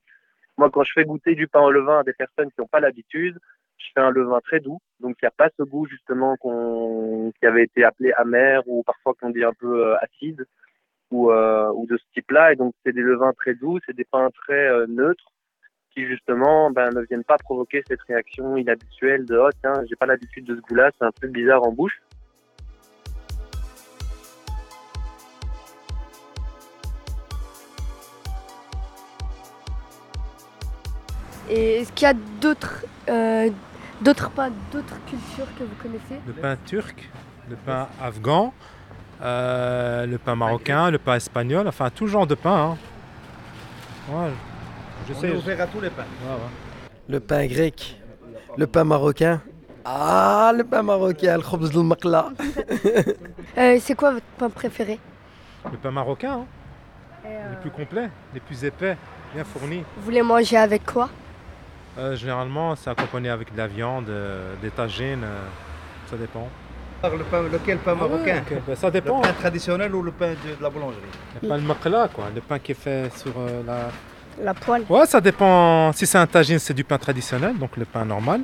Moi, 0.58 0.70
quand 0.72 0.84
je 0.84 0.94
fais 0.94 1.04
goûter 1.04 1.36
du 1.36 1.48
pain 1.48 1.62
au 1.62 1.72
levain 1.72 2.00
à 2.00 2.04
des 2.04 2.14
personnes 2.14 2.50
qui 2.52 2.62
n'ont 2.62 2.68
pas 2.68 2.80
l'habitude, 2.80 3.38
je 3.78 3.86
fais 3.94 4.02
un 4.02 4.12
levain 4.12 4.40
très 4.42 4.60
doux, 4.60 4.80
donc 5.00 5.16
il 5.22 5.26
n'y 5.26 5.28
a 5.28 5.32
pas 5.32 5.50
ce 5.58 5.64
goût 5.64 5.86
justement 5.88 6.36
qui 6.38 7.46
avait 7.46 7.64
été 7.64 7.84
appelé 7.84 8.12
amer 8.14 8.62
ou 8.68 8.84
parfois 8.84 9.14
qu'on 9.20 9.30
dit 9.30 9.44
un 9.44 9.54
peu 9.54 9.86
euh, 9.86 9.96
acide 10.02 10.46
ou, 11.12 11.32
euh, 11.32 11.72
ou 11.74 11.86
de 11.86 11.98
ce 11.98 12.04
type-là. 12.14 12.54
Et 12.54 12.56
donc 12.56 12.74
c'est 12.86 12.94
des 12.94 13.02
levains 13.02 13.34
très 13.34 13.54
doux, 13.54 13.80
c'est 13.86 13.96
des 13.96 14.06
pains 14.06 14.30
très 14.32 14.68
euh, 14.68 14.88
neutres 14.88 15.32
qui 15.92 16.06
justement 16.06 16.72
ben, 16.72 16.90
ne 16.92 17.02
viennent 17.02 17.24
pas 17.24 17.38
provoquer 17.38 17.84
cette 17.88 18.02
réaction 18.02 18.58
inhabituelle 18.58 19.26
de 19.26 19.38
oh 19.38 19.50
tiens 19.62 19.84
j'ai 19.90 19.96
pas 19.96 20.06
l'habitude 20.06 20.46
de 20.46 20.56
ce 20.56 20.62
goût-là, 20.62 20.92
c'est 20.98 21.06
un 21.06 21.12
peu 21.12 21.28
bizarre 21.28 21.64
en 21.64 21.72
bouche. 21.72 22.02
Et 31.50 31.78
est-ce 31.78 31.94
qu'il 31.94 32.06
y 32.06 32.12
a 32.12 32.14
d'autres 32.42 32.86
euh, 33.10 33.50
d'autres 34.02 34.30
pains, 34.30 34.52
d'autres 34.72 34.98
cultures 35.08 35.48
que 35.58 35.64
vous 35.64 35.76
connaissez 35.82 36.22
Le 36.26 36.34
pain 36.34 36.58
turc, 36.66 37.10
le 37.50 37.56
pain 37.56 37.88
afghan, 38.02 38.54
euh, 39.22 40.06
le 40.06 40.18
pain 40.18 40.36
marocain, 40.36 40.92
le 40.92 40.98
pain 41.00 41.16
espagnol, 41.16 41.68
enfin 41.68 41.90
tout 41.90 42.08
genre 42.08 42.28
de 42.28 42.36
pain. 42.36 42.72
hein. 42.72 42.78
Ouais, 44.10 44.32
je 45.08 45.14
On 45.14 45.20
sais. 45.20 45.30
est 45.30 45.36
ouvert 45.36 45.62
à 45.62 45.68
tous 45.68 45.82
les 45.82 45.90
pains. 45.90 46.04
Ouais, 46.26 46.34
ouais. 46.34 46.90
Le 47.10 47.20
pain 47.20 47.46
grec, 47.48 48.00
le 48.58 48.68
pain 48.68 48.84
marocain. 48.84 49.42
Ah, 49.86 50.52
le 50.56 50.64
pain 50.66 50.84
marocain, 50.84 51.38
le 51.38 51.44
khobz 51.44 51.72
del 51.72 51.84
maqla. 51.84 52.30
Euh, 53.58 53.78
C'est 53.82 53.96
quoi 53.96 54.12
votre 54.12 54.26
pain 54.38 54.50
préféré? 54.50 55.00
Le 55.72 55.78
pain 55.78 55.92
marocain, 55.92 56.34
hein. 56.42 56.46
euh, 57.26 57.52
les 57.52 57.56
plus 57.58 57.72
complets, 57.72 58.10
les 58.34 58.40
plus 58.40 58.64
épais, 58.66 58.96
bien 59.34 59.44
fournis. 59.44 59.84
Vous 59.98 60.10
les 60.12 60.22
mangez 60.22 60.58
avec 60.58 60.86
quoi? 60.86 61.10
Euh, 61.98 62.16
généralement, 62.16 62.76
c'est 62.76 62.90
accompagné 62.90 63.30
avec 63.30 63.52
de 63.52 63.58
la 63.58 63.68
viande, 63.68 64.10
euh, 64.10 64.54
des 64.62 64.70
tagines, 64.70 65.24
euh, 65.24 65.48
ça 66.10 66.16
dépend. 66.16 66.48
Le 67.04 67.24
pain, 67.24 67.44
lequel 67.44 67.78
pain 67.78 67.96
Ah 68.00 68.04
ouais, 68.04 68.10
marocain 68.10 68.42
ok, 68.50 68.58
ben 68.68 68.76
ça 68.76 68.90
dépend. 68.90 69.18
Le 69.18 69.28
pain 69.28 69.34
traditionnel 69.34 69.94
ou 69.94 70.02
le 70.02 70.12
pain 70.12 70.30
de, 70.30 70.58
de 70.58 70.64
la 70.64 70.70
boulangerie 70.70 70.98
Le 71.42 71.48
pain 71.48 71.58
de 71.58 71.64
maqla, 71.64 72.08
quoi, 72.14 72.26
le 72.34 72.42
pain 72.42 72.58
qui 72.60 72.72
est 72.72 72.76
fait 72.76 73.12
sur 73.16 73.34
euh, 73.38 73.62
la... 73.66 73.90
La 74.44 74.54
poêle. 74.54 74.84
Ouais, 74.90 75.06
ça 75.08 75.20
dépend. 75.20 75.92
Si 75.94 76.06
c'est 76.06 76.18
un 76.20 76.28
tagine, 76.28 76.60
c'est 76.60 76.74
du 76.74 76.84
pain 76.84 76.98
traditionnel, 77.00 77.58
donc 77.58 77.76
le 77.78 77.86
pain 77.86 78.06
normal. 78.06 78.42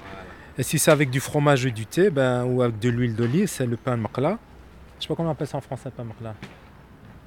Et 0.58 0.64
si 0.64 0.80
c'est 0.80 0.92
avec 0.92 1.10
du 1.10 1.20
fromage 1.20 1.66
ou 1.66 1.72
du 1.72 1.86
thé, 1.86 2.10
ben, 2.10 2.44
ou 2.46 2.62
avec 2.64 2.80
de 2.80 2.90
l'huile 2.90 3.16
d'olive, 3.16 3.48
c'est 3.48 3.66
le 3.66 3.78
pain 3.78 3.96
de 3.98 4.02
maqla. 4.02 4.38
Je 4.98 5.04
sais 5.04 5.08
pas 5.08 5.16
comment 5.16 5.30
on 5.30 5.32
appelle 5.34 5.48
ça 5.48 5.58
en 5.58 5.62
français, 5.62 5.90
pain 5.96 6.04
maqla. 6.04 6.34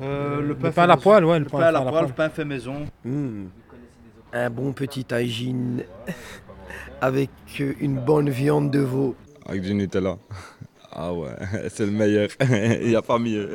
Euh, 0.03 0.41
le 0.43 0.55
pain 0.55 0.71
pain 0.71 0.83
à 0.83 0.87
la 0.87 0.97
poêle, 0.97 1.25
ouais. 1.25 1.39
Le 1.39 1.45
pain 1.47 1.61
à 1.61 1.71
la 1.71 1.81
poêle, 1.81 2.07
le 2.07 2.13
pain 2.13 2.29
fait 2.29 2.45
maison. 2.45 2.87
Hmm. 3.05 3.47
Un 4.37 4.51
bon 4.51 4.75
petit 4.75 5.03
tagine 5.03 5.83
avec 7.01 7.31
euh, 7.59 7.73
une 7.81 7.99
bonne 7.99 8.29
viande 8.29 8.71
de 8.71 8.81
veau. 8.81 9.17
Avec 9.47 9.63
du 9.63 9.73
Nutella. 9.73 10.19
Ah 10.93 11.15
ouais, 11.15 11.31
c'est 11.71 11.87
le 11.87 11.93
meilleur. 11.93 12.29
Il 12.83 12.89
n'y 12.89 12.97
a 12.97 13.01
pas 13.01 13.19
mieux. 13.19 13.51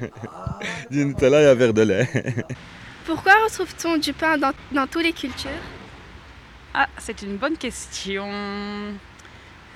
du 0.90 1.04
Nutella 1.04 1.42
et 1.42 1.46
un 1.48 1.54
verre 1.54 1.74
de 1.74 1.82
lait. 1.82 2.08
Pourquoi 3.04 3.32
retrouve-t-on 3.44 3.98
du 3.98 4.14
pain 4.14 4.38
dans, 4.38 4.52
dans 4.72 4.86
toutes 4.86 5.02
les 5.02 5.12
cultures? 5.12 5.50
Ah, 6.72 6.88
c'est 6.96 7.20
une 7.20 7.36
bonne 7.36 7.58
question. 7.58 8.26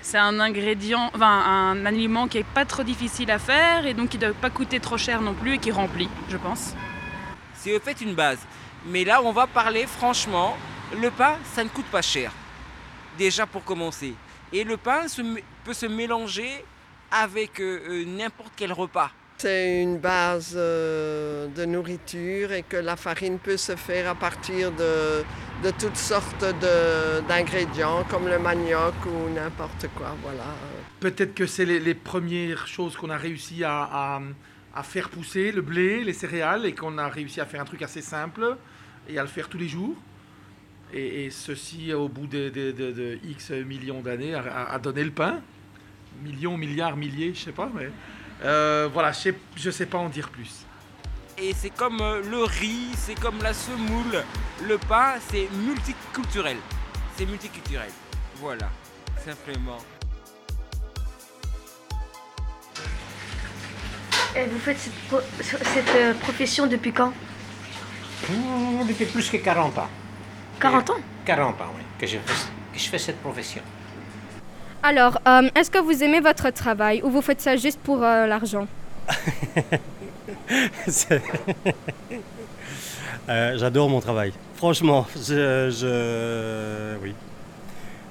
C'est 0.01 0.17
un 0.17 0.41
ingrédient, 0.41 1.11
enfin 1.15 1.43
un 1.47 1.85
aliment 1.85 2.29
qui 2.29 2.39
est 2.39 2.47
pas 2.55 2.65
trop 2.65 2.83
difficile 2.83 3.31
à 3.31 3.39
faire 3.39 3.85
et 3.85 3.93
donc 3.93 4.09
qui 4.09 4.17
ne 4.17 4.23
doit 4.23 4.35
pas 4.41 4.49
coûter 4.49 4.81
trop 4.81 4.97
cher 4.97 5.21
non 5.21 5.35
plus 5.35 5.57
et 5.57 5.59
qui 5.59 5.71
remplit, 5.71 6.09
je 6.31 6.39
pense. 6.39 6.75
C'est 7.53 7.77
au 7.77 7.81
fait 7.81 8.01
une 8.01 8.15
base. 8.15 8.39
Mais 8.87 9.05
là, 9.05 9.21
on 9.23 9.33
va 9.33 9.47
parler 9.47 9.87
franchement. 9.87 10.57
Le 11.01 11.11
pain, 11.11 11.37
ça 11.55 11.65
ne 11.65 11.69
coûte 11.69 11.87
pas 11.87 12.03
cher. 12.03 12.31
Déjà 13.19 13.47
pour 13.47 13.65
commencer. 13.65 14.15
Et 14.53 14.65
le 14.65 14.77
pain 14.77 15.09
se 15.09 15.23
peut 15.65 15.73
se 15.73 15.87
mélanger 15.87 16.65
avec 17.11 17.61
euh, 17.61 17.81
euh, 17.89 18.05
n'importe 18.05 18.53
quel 18.57 18.73
repas. 18.73 19.11
C'est 19.39 19.83
une 19.83 19.99
base 19.99 20.55
euh, 20.57 21.49
de 21.49 21.65
nourriture 21.65 22.53
et 22.53 22.63
que 22.63 22.77
la 22.77 22.97
farine 22.97 23.39
peut 23.39 23.57
se 23.57 23.75
faire 23.75 24.09
à 24.11 24.15
partir 24.15 24.71
de, 24.73 25.25
de 25.63 25.71
toutes 25.79 25.97
sortes 25.97 26.45
d'ingrédients 27.29 28.05
comme 28.11 28.29
le 28.29 28.39
manioc 28.39 28.95
ou 29.07 29.31
n'importe 29.35 29.89
quoi. 29.97 30.15
Voilà. 30.23 30.45
Peut-être 31.01 31.35
que 31.35 31.47
c'est 31.47 31.65
les, 31.65 31.81
les 31.81 31.95
premières 31.95 32.67
choses 32.67 32.97
qu'on 32.97 33.11
a 33.11 33.17
réussi 33.17 33.65
à, 33.65 33.83
à- 33.83 34.21
à 34.77 34.83
faire 34.83 35.09
pousser, 35.09 35.53
le 35.53 35.63
blé, 35.63 36.03
les 36.03 36.13
céréales, 36.13 36.67
et 36.67 36.75
qu'on 36.75 36.99
a 36.99 37.09
réussi 37.09 37.41
à 37.41 37.47
faire 37.47 37.61
un 37.61 37.65
truc 37.65 37.83
assez 37.83 38.03
simple 38.03 38.57
et 39.09 39.19
à 39.19 39.23
le 39.23 39.29
faire 39.29 39.49
tous 39.49 39.59
les 39.59 39.69
jours. 39.69 39.95
Et, 40.93 41.25
et 41.27 41.31
ceci, 41.31 41.93
au 41.93 42.09
bout 42.09 42.27
de, 42.27 42.49
de- 42.51 42.73
de- 42.73 42.93
de 42.93 43.19
X 43.25 43.51
millions 43.51 44.01
d'années, 44.01 44.35
a, 44.35 44.79
donné 44.79 45.03
le 45.05 45.11
pain. 45.11 45.41
Millions, 46.23 46.57
milliards, 46.57 46.97
milliers, 46.97 47.33
je 47.35 47.41
sais 47.41 47.53
pas, 47.53 47.69
mais 47.75 47.91
euh, 48.45 48.89
voilà, 48.93 49.11
je 49.13 49.19
sais, 49.19 49.35
je 49.57 49.71
sais 49.71 49.87
pas 49.87 49.99
en 49.99 50.09
dire 50.09 50.29
plus. 50.29 50.65
Et 51.37 51.53
c'est 51.53 51.71
comme 51.71 52.01
euh, 52.01 52.23
le 52.23 52.45
riz, 52.45 52.91
c'est 52.95 53.19
comme 53.19 53.43
la 53.43 53.53
semoule. 53.53 54.23
Le 54.69 54.79
pain, 54.79 55.15
c'est 55.29 55.49
multiculturel. 55.67 56.57
C'est 57.17 57.27
multiculturel. 57.27 57.91
Voilà, 58.37 58.71
simplement. 59.25 59.79
Et 64.37 64.47
vous 64.47 64.59
faites 64.59 64.79
cette, 64.79 64.95
pro- 65.09 65.21
cette, 65.41 65.89
euh, 65.97 66.15
profession 66.15 66.67
depuis 66.67 66.93
quand? 66.93 67.13
Mmh, 68.31 68.87
Depuis 68.89 69.07
plus 69.07 69.29
que 69.31 69.37
40 69.39 69.79
ans. 69.79 69.89
40 70.61 70.91
ans? 70.91 70.95
40 71.25 71.61
ans, 71.61 71.65
oui, 71.77 71.83
que 71.99 72.07
je 72.07 72.19
fais, 72.19 72.33
que 72.73 72.79
je 72.79 72.89
fais 72.89 72.99
cette 72.99 73.21
profession. 73.21 73.63
Alors, 74.83 75.19
euh, 75.27 75.49
est-ce 75.55 75.71
que 75.71 75.79
vous 75.79 76.03
aimez 76.03 76.21
votre 76.21 76.51
travail 76.51 77.01
ou 77.03 77.11
vous 77.11 77.23
faites 77.23 77.41
ça 77.41 77.57
juste 77.57 77.81
pour 77.81 78.03
euh, 78.03 78.27
l'argent? 78.27 78.67
Euh, 83.27 83.57
J'adore 83.57 83.89
mon 83.89 84.01
travail. 84.01 84.35
Franchement, 84.57 85.07
je, 85.17 85.71
je- 85.71 86.97
oui. 87.03 87.15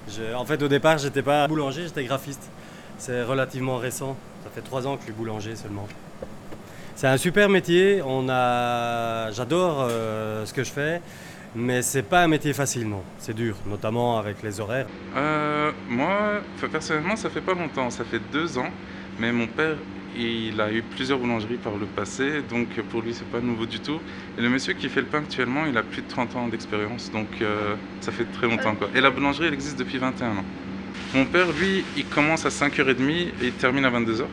Je- 0.09 0.33
en 0.33 0.43
fait, 0.43 0.61
au 0.63 0.67
départ, 0.67 0.97
j'étais 0.97 1.21
pas 1.21 1.47
boulanger, 1.47 1.83
j'étais 1.83 2.03
graphiste. 2.03 2.41
C'est 2.97 3.21
relativement 3.21 3.77
récent. 3.77 4.15
Ça 4.43 4.49
fait 4.49 4.61
trois 4.61 4.87
ans 4.87 4.95
que 4.95 5.01
je 5.01 5.05
suis 5.05 5.13
boulanger 5.13 5.55
seulement. 5.55 5.87
C'est 6.95 7.07
un 7.07 7.17
super 7.17 7.49
métier. 7.49 7.97
J'adore 7.97 9.87
euh, 9.89 10.45
ce 10.45 10.53
que 10.53 10.63
je 10.63 10.71
fais, 10.71 11.01
mais 11.55 11.81
c'est 11.81 12.03
pas 12.03 12.23
un 12.23 12.27
métier 12.27 12.53
facile, 12.53 12.87
non. 12.87 13.01
C'est 13.17 13.35
dur, 13.35 13.55
notamment 13.65 14.19
avec 14.19 14.43
les 14.43 14.59
horaires. 14.59 14.85
Euh, 15.15 15.71
moi, 15.89 16.41
personnellement, 16.71 17.15
ça 17.15 17.29
fait 17.29 17.41
pas 17.41 17.53
longtemps, 17.53 17.89
ça 17.89 18.03
fait 18.03 18.21
deux 18.31 18.57
ans, 18.57 18.69
mais 19.19 19.31
mon 19.31 19.47
père, 19.47 19.75
il 20.15 20.61
a 20.61 20.71
eu 20.71 20.83
plusieurs 20.83 21.17
boulangeries 21.17 21.57
par 21.57 21.73
le 21.75 21.87
passé, 21.87 22.43
donc 22.47 22.67
pour 22.91 23.01
lui, 23.01 23.13
c'est 23.15 23.27
pas 23.27 23.39
nouveau 23.39 23.65
du 23.65 23.79
tout. 23.79 23.99
Et 24.37 24.41
le 24.41 24.49
monsieur 24.49 24.73
qui 24.73 24.87
fait 24.87 25.01
le 25.01 25.07
pain 25.07 25.19
actuellement, 25.19 25.65
il 25.67 25.75
a 25.77 25.81
plus 25.81 26.03
de 26.03 26.07
30 26.07 26.35
ans 26.35 26.47
d'expérience, 26.47 27.11
donc 27.11 27.27
euh, 27.41 27.75
ça 28.01 28.11
fait 28.11 28.25
très 28.25 28.47
longtemps. 28.47 28.75
Et 28.93 29.01
la 29.01 29.09
boulangerie, 29.09 29.47
elle 29.47 29.53
existe 29.55 29.79
depuis 29.79 29.97
21 29.97 30.27
ans. 30.27 30.45
Mon 31.15 31.25
père, 31.25 31.47
lui, 31.59 31.83
il 31.97 32.05
commence 32.05 32.45
à 32.45 32.49
5h30 32.49 33.09
et 33.09 33.33
il 33.41 33.53
termine 33.53 33.85
à 33.85 33.89
22h. 33.89 34.25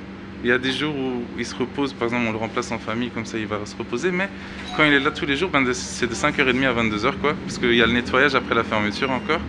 Il 0.43 0.49
y 0.49 0.53
a 0.53 0.59
des 0.59 0.73
jours 0.73 0.95
où 0.95 1.23
il 1.39 1.45
se 1.45 1.55
repose, 1.55 1.93
par 1.93 2.09
exemple, 2.09 2.25
on 2.29 2.33
le 2.33 2.39
remplace 2.39 2.73
en 2.73 2.79
famille, 2.79 3.11
comme 3.11 3.27
ça 3.27 3.37
il 3.37 3.47
va 3.47 3.59
se 3.67 3.77
reposer, 3.77 4.11
mais 4.11 4.29
quand 4.75 4.85
il 4.85 4.95
est 4.95 5.01
là 5.01 5.11
tous 5.11 5.27
les 5.27 5.37
jours, 5.37 5.51
ben, 5.51 5.67
c'est 5.75 6.07
de 6.07 6.15
5h30 6.15 6.67
à 6.67 6.73
22h, 6.73 7.13
quoi, 7.21 7.35
parce 7.45 7.59
qu'il 7.59 7.75
y 7.75 7.83
a 7.83 7.87
le 7.87 7.93
nettoyage 7.93 8.35
après 8.35 8.55
la 8.55 8.65
fermeture 8.65 9.11
encore. 9.11 9.41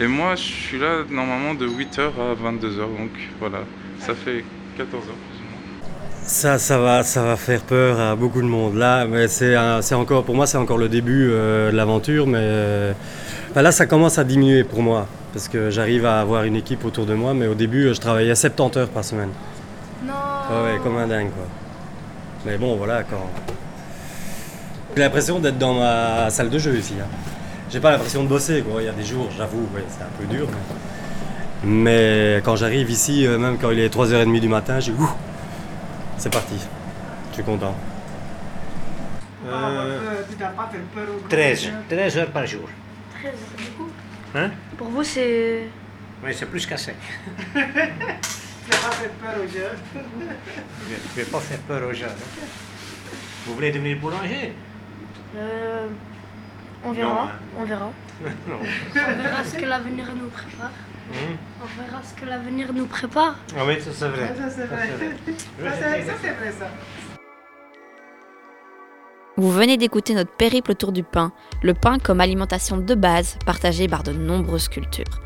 Et 0.00 0.06
moi, 0.08 0.34
je 0.34 0.42
suis 0.42 0.78
là 0.80 1.04
normalement 1.08 1.54
de 1.54 1.68
8h 1.68 2.00
à 2.00 2.50
22h, 2.50 2.78
donc 2.78 3.10
voilà, 3.38 3.58
ça 4.00 4.14
fait 4.14 4.44
14 4.76 5.04
heures. 5.08 5.14
Ça, 6.24 6.58
ça 6.58 6.78
va, 6.78 7.04
ça 7.04 7.22
va 7.22 7.36
faire 7.36 7.62
peur 7.62 8.00
à 8.00 8.16
beaucoup 8.16 8.42
de 8.42 8.46
monde. 8.46 8.76
Là, 8.76 9.06
c'est, 9.28 9.94
encore, 9.94 10.24
pour 10.24 10.34
moi, 10.34 10.46
c'est 10.46 10.58
encore 10.58 10.78
le 10.78 10.88
début 10.88 11.28
euh, 11.30 11.70
de 11.70 11.76
l'aventure, 11.76 12.26
mais 12.26 12.38
euh, 12.40 12.92
enfin, 13.50 13.62
là, 13.62 13.70
ça 13.70 13.86
commence 13.86 14.18
à 14.18 14.24
diminuer 14.24 14.64
pour 14.64 14.82
moi, 14.82 15.06
parce 15.32 15.46
que 15.46 15.70
j'arrive 15.70 16.04
à 16.04 16.20
avoir 16.20 16.44
une 16.44 16.56
équipe 16.56 16.84
autour 16.84 17.06
de 17.06 17.14
moi. 17.14 17.32
Mais 17.34 17.46
au 17.46 17.54
début, 17.54 17.94
je 17.94 18.00
travaillais 18.00 18.34
70 18.34 18.78
heures 18.78 18.88
par 18.88 19.04
semaine. 19.04 19.30
Non. 20.52 20.64
Ouais, 20.64 20.72
ouais, 20.72 20.78
comme 20.82 20.96
un 20.98 21.06
dingue, 21.06 21.30
quoi. 21.30 21.44
Mais 22.44 22.58
bon, 22.58 22.76
voilà, 22.76 23.02
quand. 23.04 23.30
J'ai 24.94 25.02
l'impression 25.02 25.38
d'être 25.38 25.58
dans 25.58 25.74
ma 25.74 26.28
salle 26.30 26.50
de 26.50 26.58
jeu 26.58 26.76
ici. 26.76 26.94
hein. 27.00 27.06
J'ai 27.70 27.80
pas 27.80 27.90
l'impression 27.92 28.22
de 28.24 28.28
bosser, 28.28 28.62
quoi. 28.62 28.82
Il 28.82 28.86
y 28.86 28.88
a 28.88 28.92
des 28.92 29.04
jours, 29.04 29.28
j'avoue, 29.36 29.66
ouais, 29.74 29.84
c'est 29.88 30.02
un 30.02 30.10
peu 30.18 30.24
dur. 30.26 30.46
Mais, 31.64 32.36
mais 32.36 32.40
quand 32.44 32.56
j'arrive 32.56 32.90
ici, 32.90 33.26
euh, 33.26 33.38
même 33.38 33.56
quand 33.58 33.70
il 33.70 33.78
est 33.78 33.94
3h30 33.94 34.40
du 34.40 34.48
matin, 34.48 34.78
j'ai 34.80 34.92
ouh, 34.92 35.10
c'est 36.18 36.32
parti. 36.32 36.56
Je 37.30 37.34
suis 37.36 37.44
content. 37.44 37.74
Euh, 39.48 40.22
13, 41.28 41.70
13 41.88 42.18
heures 42.18 42.30
par 42.30 42.46
jour. 42.46 42.68
13 43.20 43.32
beaucoup. 43.76 43.90
Hein? 44.34 44.50
Pour 44.76 44.88
vous, 44.88 45.02
c'est. 45.02 45.62
Oui, 46.24 46.32
c'est 46.34 46.46
plus 46.46 46.66
qu'assez. 46.66 46.94
Pas 48.72 48.90
faire 48.90 49.10
peur 49.10 49.34
aux 49.36 49.48
jeunes. 49.48 49.78
Je 50.88 51.20
ne 51.20 51.24
vais 51.24 51.30
pas 51.30 51.40
faire 51.40 51.58
peur 51.60 51.88
aux 51.88 51.92
jeunes. 51.92 52.08
Vous 53.46 53.54
voulez 53.54 53.70
devenir 53.70 53.98
boulanger? 53.98 54.52
Euh, 55.36 55.86
on 56.84 56.92
verra. 56.92 57.12
Non, 57.12 57.20
hein. 57.20 57.30
On 57.58 57.64
verra. 57.64 57.90
Non. 58.48 58.58
On 58.60 59.22
verra 59.22 59.44
ce 59.44 59.56
que 59.56 59.64
l'avenir 59.64 60.06
nous 60.14 60.28
prépare. 60.28 60.70
Hum. 61.10 61.36
On 61.60 61.82
verra 61.82 62.02
ce 62.02 62.20
que 62.20 62.26
l'avenir 62.26 62.72
nous 62.72 62.86
prépare. 62.86 63.36
Ah 63.56 63.64
oui, 63.66 63.80
ça 63.80 63.90
c'est 63.92 64.08
vrai. 64.08 64.34
Ça, 64.36 64.50
c'est 64.50 64.66
vrai. 64.66 64.86
vrai. 64.86 65.70
Ça, 65.70 65.76
c'est 65.80 66.04
ça, 66.04 66.12
c'est 66.22 66.32
vrai, 66.32 66.52
ça. 66.52 66.68
Vous 69.36 69.50
venez 69.50 69.76
d'écouter 69.76 70.14
notre 70.14 70.30
périple 70.30 70.72
autour 70.72 70.92
du 70.92 71.02
pain, 71.02 71.32
le 71.62 71.74
pain 71.74 71.98
comme 71.98 72.20
alimentation 72.20 72.76
de 72.76 72.94
base 72.94 73.38
partagée 73.46 73.88
par 73.88 74.02
de 74.02 74.12
nombreuses 74.12 74.68
cultures. 74.68 75.20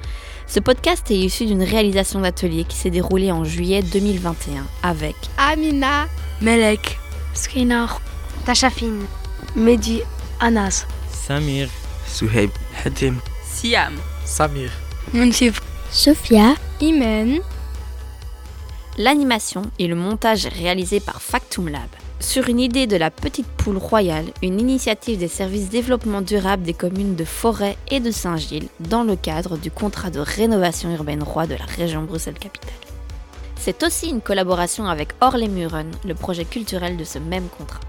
Ce 0.49 0.61
podcast 0.61 1.11
est 1.11 1.17
issu 1.17 1.47
d'une 1.47 1.63
réalisation 1.63 2.21
d'atelier 2.21 2.65
qui 2.65 2.77
s'est 2.77 2.91
déroulée 2.91 3.33
en 3.33 3.45
juillet 3.45 3.83
2021 3.83 4.65
avec 4.83 5.17
Amina, 5.39 6.07
Melek, 6.41 6.99
Skinar, 7.35 8.01
Tachafine, 8.45 9.05
Mehdi, 9.57 10.03
Anas, 10.39 10.87
Samir, 11.13 11.69
Souheib, 12.07 12.51
Hatim, 12.85 13.17
Siam, 13.45 13.95
Samir, 14.25 14.71
Munsif, 15.13 15.61
Sophia, 15.91 16.55
Imen, 16.81 17.41
l'animation 18.97 19.63
et 19.81 19.89
le 19.89 19.97
montage 19.97 20.47
réalisé 20.47 21.01
par 21.01 21.21
Factum 21.21 21.69
Lab. 21.69 21.89
Sur 22.19 22.49
une 22.49 22.61
idée 22.61 22.87
de 22.87 22.97
la 22.97 23.11
Petite 23.11 23.47
Poule 23.47 23.77
Royale, 23.77 24.33
une 24.43 24.59
initiative 24.59 25.19
des 25.19 25.29
services 25.29 25.69
développement 25.69 26.23
durable 26.23 26.63
des 26.63 26.73
communes 26.73 27.15
de 27.15 27.25
Forêt 27.25 27.77
et 27.91 28.01
de 28.01 28.11
Saint-Gilles 28.11 28.69
dans 28.81 29.05
le 29.05 29.17
cadre 29.17 29.59
du 29.59 29.71
contrat 29.71 30.09
de 30.09 30.21
rénovation 30.21 30.91
urbaine 30.95 31.23
roi 31.23 31.47
de 31.47 31.55
la 31.55 31.67
région 31.67 32.05
Bruxelles-Capitale. 32.05 32.73
C'est 33.57 33.83
aussi 33.83 34.09
une 34.09 34.23
collaboration 34.23 34.87
avec 34.87 35.11
Orlémuren, 35.21 35.91
le 36.07 36.15
projet 36.15 36.47
culturel 36.47 36.97
de 36.97 37.05
ce 37.05 37.19
même 37.19 37.49
contrat. 37.59 37.81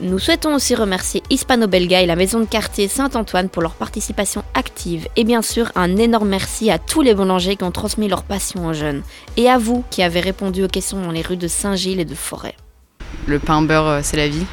Nous 0.00 0.18
souhaitons 0.18 0.54
aussi 0.54 0.74
remercier 0.74 1.22
Hispano-Belga 1.30 2.02
et 2.02 2.06
la 2.06 2.16
maison 2.16 2.40
de 2.40 2.46
quartier 2.46 2.88
Saint-Antoine 2.88 3.50
pour 3.50 3.62
leur 3.62 3.74
participation 3.74 4.42
active 4.54 5.06
et 5.14 5.24
bien 5.24 5.42
sûr 5.42 5.70
un 5.76 5.96
énorme 5.96 6.30
merci 6.30 6.70
à 6.70 6.78
tous 6.78 7.02
les 7.02 7.14
boulangers 7.14 7.54
qui 7.54 7.64
ont 7.64 7.70
transmis 7.70 8.08
leur 8.08 8.24
passion 8.24 8.66
aux 8.66 8.72
jeunes 8.72 9.02
et 9.36 9.48
à 9.48 9.58
vous 9.58 9.84
qui 9.90 10.02
avez 10.02 10.20
répondu 10.20 10.64
aux 10.64 10.68
questions 10.68 11.00
dans 11.00 11.12
les 11.12 11.22
rues 11.22 11.36
de 11.36 11.48
Saint-Gilles 11.48 12.00
et 12.00 12.04
de 12.04 12.14
Forêt. 12.14 12.56
Le 13.26 13.38
pain 13.38 13.62
beurre, 13.62 13.86
euh, 13.86 14.00
c'est 14.02 14.16
la 14.16 14.28
vie. 14.28 14.46